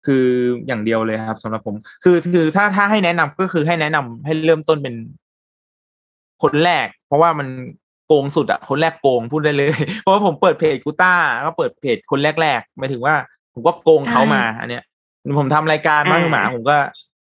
[0.05, 0.25] คือ
[0.67, 4.95] อย่างเดียวเลยครับสำหรับผม คือคือถ้าถ้าให้แนะนำก็คือให้แนะนำให้เริ่มต้นเป็น
[6.43, 7.47] คนแรก เพราะว่ามัน
[8.07, 9.71] โกงสุดอะคนแรกโกงพูดได้เลย
[10.01, 11.13] เพราะว่าผมเปิดเพจกูต้า
[11.45, 13.15] ก็เปิดเพจคนแรกๆหมายถึงว่า
[13.53, 14.83] ผมก็โกงเขามา อันเนี้ย
[15.39, 16.77] ผมทำรายการมาคือหมาผมก็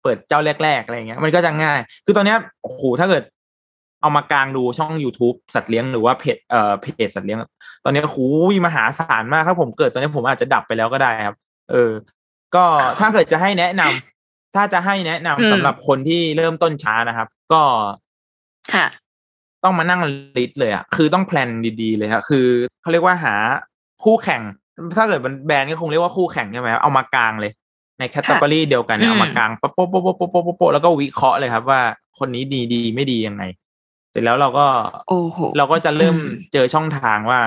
[0.03, 3.24] เปิดเจ้าแรกๆอะไรอย่างเงี้ย มันก็จะง่าย คือตอนเนี้ยโอ้โหถ้าเกิด
[4.01, 7.39] เอามากลางดูช่อง youtube สัตว์เลี้ยงหรือว่าเพจเอ่อเพจสัตว์เลี้ยง
[7.84, 11.36] ตอนนี้หูยมหาศาลมากถ้าผมเกิดตอนนี้ผมอาจจะดับไปแล้วก็ได้ครับ
[11.72, 11.89] เออ
[12.56, 12.66] ก็
[12.99, 17.64] ถ้าเกิดจะให้แนะนำ ถ้าจะให้แนะนำสำหรับคนที่เริ่มต้นช้านะครับ ก็
[18.74, 18.86] ค่ะ
[19.64, 20.02] ต้องมานั่ง
[20.38, 21.49] ลิดเลยอะคือต้องแพลน
[21.82, 22.47] ดีๆเลยครับคือ
[22.82, 23.34] เขาเรียกว่าหา
[24.04, 24.41] คู่แข่ง
[24.97, 27.52] ถ้าเกิดแบรนด์ก็คงเรียกว่าคู่แข่งใช่ไหมเอามากลางเลย
[27.99, 31.82] ในแคตตาล็อเดียวกันเนี่ยเอามากลางโป๊ะโป๊ะโป๊ะโป๊ะโป๊ะแล้วก็วิเคราะห์เลยครับ ว่า
[32.20, 33.43] คนนี้ดีดีไม่ดียังไง
[34.12, 34.68] เสร็จแล้วเราก็
[35.10, 36.18] โอ้โหเราก็จะเริ่ม
[36.54, 37.41] เจอช่องทางว่า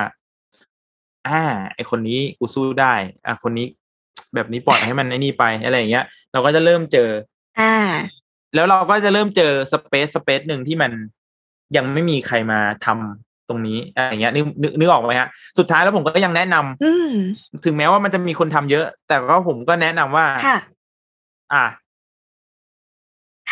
[1.28, 1.42] อ่า
[1.74, 2.94] ไอคนนี้กูสู้ได้
[3.26, 3.66] อ่าคนนี้
[4.34, 7.08] แบบนี้ปล่อยให้มันไอ้นี่ไปอะไรอย่างเงี้ย เราก็จะเริ่มเจอ
[7.60, 7.74] อ่า
[8.54, 10.90] แล้วเราก็จะเริ่มเจอสเปซสเปซหนึ่งที่มัน
[11.76, 15.28] ยังไม่มีใครมาทำตรงนี้อะไรอย่างเงี้ยนึกนึกนึกออกไหมฮะ
[15.58, 17.10] สุดท้ายแล้วผมก็ยังแนะนำอืม
[17.64, 20.58] ถึงแม้ว่ามันจะมีคนทำเยอะ แต่ก็ผมก็แนะนำว่าค่ะ
[21.54, 21.66] อะ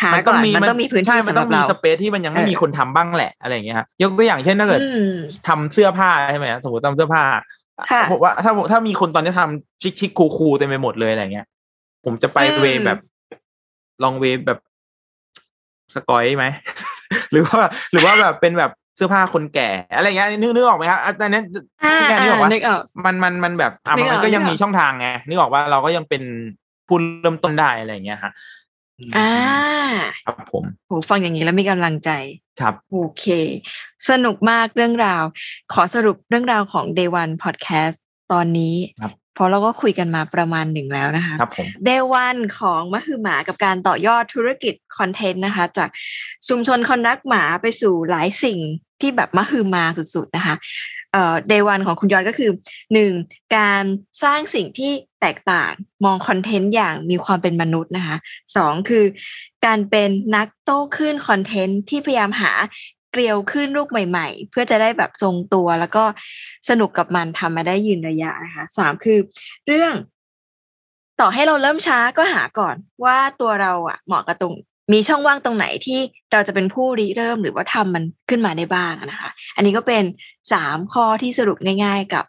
[0.01, 5.13] หามันก่ต้อองนมีมันต้องมีพื้นใช่ที่มันสำหต้รัอบงมีเราสเปซที่มันยังไม่เออมีคนทำบ้างแหละอะไรอย่างเงี้ยฮะยกตัวอย่างเช่นถ้าเกิดอืม
[5.47, 7.41] ทำเสื้อผ้าใช่ไหมฮะสมมติทำเสื้อผ้าค่ะ
[8.11, 11.47] ผมว่าถ้าถ้ามีคนตอนนี้ทำชิคชิคคูคูเต็มไปหมดเลยอะไรเงี้ย
[12.05, 12.99] ผมจะไปอืมเวย์แบบ
[14.03, 14.59] ลองเวย์แบบ
[15.95, 16.45] สกอยไหม
[17.31, 17.61] หรือว่า
[17.91, 21.41] หรือว่าแบบเป็นแบบเสื้อผ้าคนแก่ อะไรเงี้ยนึกนึกออกไหมครับอาจารย์นี้
[21.83, 26.23] อ่าแค่นึกออกว่านึกออกมันมันมันแบบอะนึกออกมันก็ยังนึกออกมีช่องทางไงนึกออกว่าเราก็ยังเป็น
[26.87, 28.31] ผู้เริ่มต้นได้อะไรอย่างเงี้ยฮะ
[29.17, 29.31] อ่า
[30.25, 32.11] ครับผมโหฟังอย่างนี้แล้วมีกำลังใจ
[32.61, 33.25] ครับโอเค
[34.09, 35.23] สนุกมากเรื่องราว
[35.73, 37.97] ขอสรุปเรื่องราวของ Day One Podcast
[38.31, 45.89] ตอนนี้ครับเพราะเราก็คุยกันมาประมาณหนึ่งแล้วนะคะครับผม day one ของมะคือหมากับการต่อยอดธุรกิจคอนเทนต์นะคะ จาก
[46.47, 48.59] ชุมชนคนรักหมาไปสู่หลายสิ่ง
[49.01, 50.55] ที่แบบมะคือมาสุดๆนะคะ
[51.11, 52.51] เอ่อ day one ของคุณยอดก็คือ
[52.93, 53.11] หนึ่ง
[53.57, 53.83] การ
[54.23, 54.91] สร้างสิ่งที่
[55.21, 55.71] แตกต่าง
[56.05, 58.17] มองคอนเทนต์อย่างมีความเป็นมนุษย์นะคะ
[58.55, 59.05] สองคือ
[59.65, 62.51] การเป็นนักโต้คลื่นคอนเทนต์ที่พยายามหา
[63.11, 66.03] เกลียวคลื่นลูกใหม่ ๆ เพื่อจะได้แบบทรงตัว แล้วก็
[66.69, 69.19] สนุกกับมันทำมาได้ยืนระยะนะคะสามคือ
[69.67, 69.93] เรื่อง
[71.19, 74.53] ต่อให้เราเริ่มช้าก็หาก่อนว่าตัวเราอะเหมาะกับตรง
[74.91, 75.99] มีช่องว่างตรงไหนที่
[76.31, 80.03] เราจะเป็นผู้ริเริ่มหรือว่าทำมันขึ้นมาได้บ้างนะคะ อันนี้ก็เป็น
[80.53, 82.25] สามข้อที่สรุปง่าย ๆกับ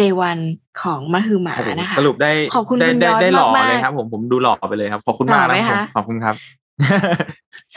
[0.00, 0.42] day one
[0.82, 6.34] ของมะฮือหมาครับผมนะคะสรุปได้ขอบคุณได้คุณได้ยอดได้หล่อมากๆเลยครับ ผมผมดูหล่อไปเลยครับขอบคุณมากหล่อไหมนะครับผมคะขอบคุณครับ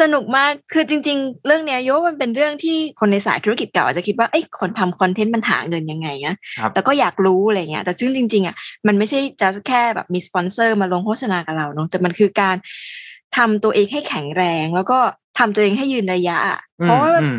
[0.02, 8.56] สนุกมากคือจริง ๆ เรื่องเนี้ยโยว่ามันเป็นเรื่องที่คนในสายธุรกิจเก่าอาจจะคิดว่าเอ้ยคนทำคอนเทนต์มันหาเงินยังไงนะครับแต่ก็อยากรู้อะไรเงี้ยแต่ซึ่งจริง ๆอะ
[8.88, 12.56] มันไม่ใช่จะแค่แบบมีสปอนเซอร์มาลงโฆษณากับเราเนาะแต่มันคือการ
[13.38, 15.00] ทำตัวเองให้แข็งแรง แล้วก็
[15.40, 17.38] ทำตัวเองให้ยืนระยะอะเพราะว่าอืม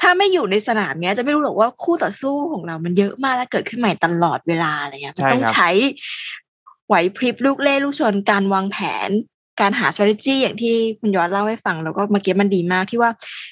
[0.00, 5.70] ถ้าไม่อยู่ในสนามเนี้ยจะไม่รู้หรอกว่าคู่ต่อสู้ของเรามันเยอะมากและเกิดขึ้นใหม่ตลอดเวลาอะไรเงี้ยมันใช่ต้องครับใช้
[6.86, 8.78] ไหวพริบลูกเล่ลูกชนการวางแผ
[9.08, 9.10] น
[9.60, 13.10] การหา strategy อย่างที่คุณยอดเล่าให้ฟัง แล้วก็เมื่อกี้มันดีมากที่ว่า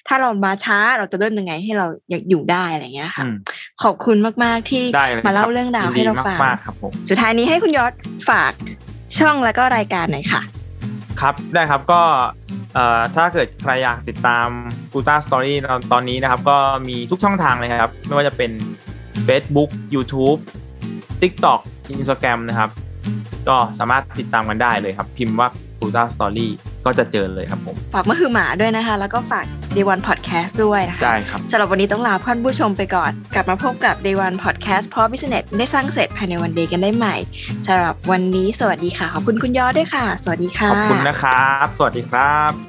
[0.08, 3.36] ถ้าเรามาช้าเราจะเริ่มยังไงให้เราอยากอยู่ได้อะไรเงี้ยค่ะอืม
[3.82, 7.92] ขอบคุณมาก ๆ ที่ได้เลยมาเล่าคบเรื่องราวยินให้ดีเราฟังมากๆครับผมสุดท้ายนี้ให้คุณยอด
[8.30, 8.52] ฝาก
[9.18, 10.42] ช่องแล้วก็รายการหน่อยค่ะ
[11.20, 12.02] ครับได้ครับก็
[13.16, 14.48] ถ้าเกิดใครอยากติดตาม
[14.92, 15.56] กูต้าสตอรี่
[15.92, 16.58] ตอนนี้นะครับ ก็
[16.88, 18.50] มีทุกช่องทางเลยครับ ไม่ว่าจะเป็น
[19.26, 20.38] Facebook YouTube
[21.22, 21.60] TikTok
[21.94, 22.70] Instagram นะครับ
[23.48, 25.48] ก็สามารถติดตามกันได้เลยครับ พิมพ์ว่า
[25.80, 26.50] กูต้าสตอรี่
[26.84, 29.46] ก็จะเจอเลยครับผม ฝากมะคือหมาด้วยนะคะ แล้วก็ฝาก
[29.76, 37.16] Day One Podcast ด้วยนะคะได้ครับสำหรับวันนี้ต้องลาท่านผู้ชมไปก่อน กลับมาพบกับ Day One Podcast เพราะ Business ได้สร้างเสร็จภายในวันเดย์กันได้ใหม่
[37.66, 42.67] สำหรับวันนี้สวัสดีค่ะ ขอบคุณคุณยอดด้วยค่ะ สวัสดีค่ะ ขอบคุณนะครับ สวัสดีครับ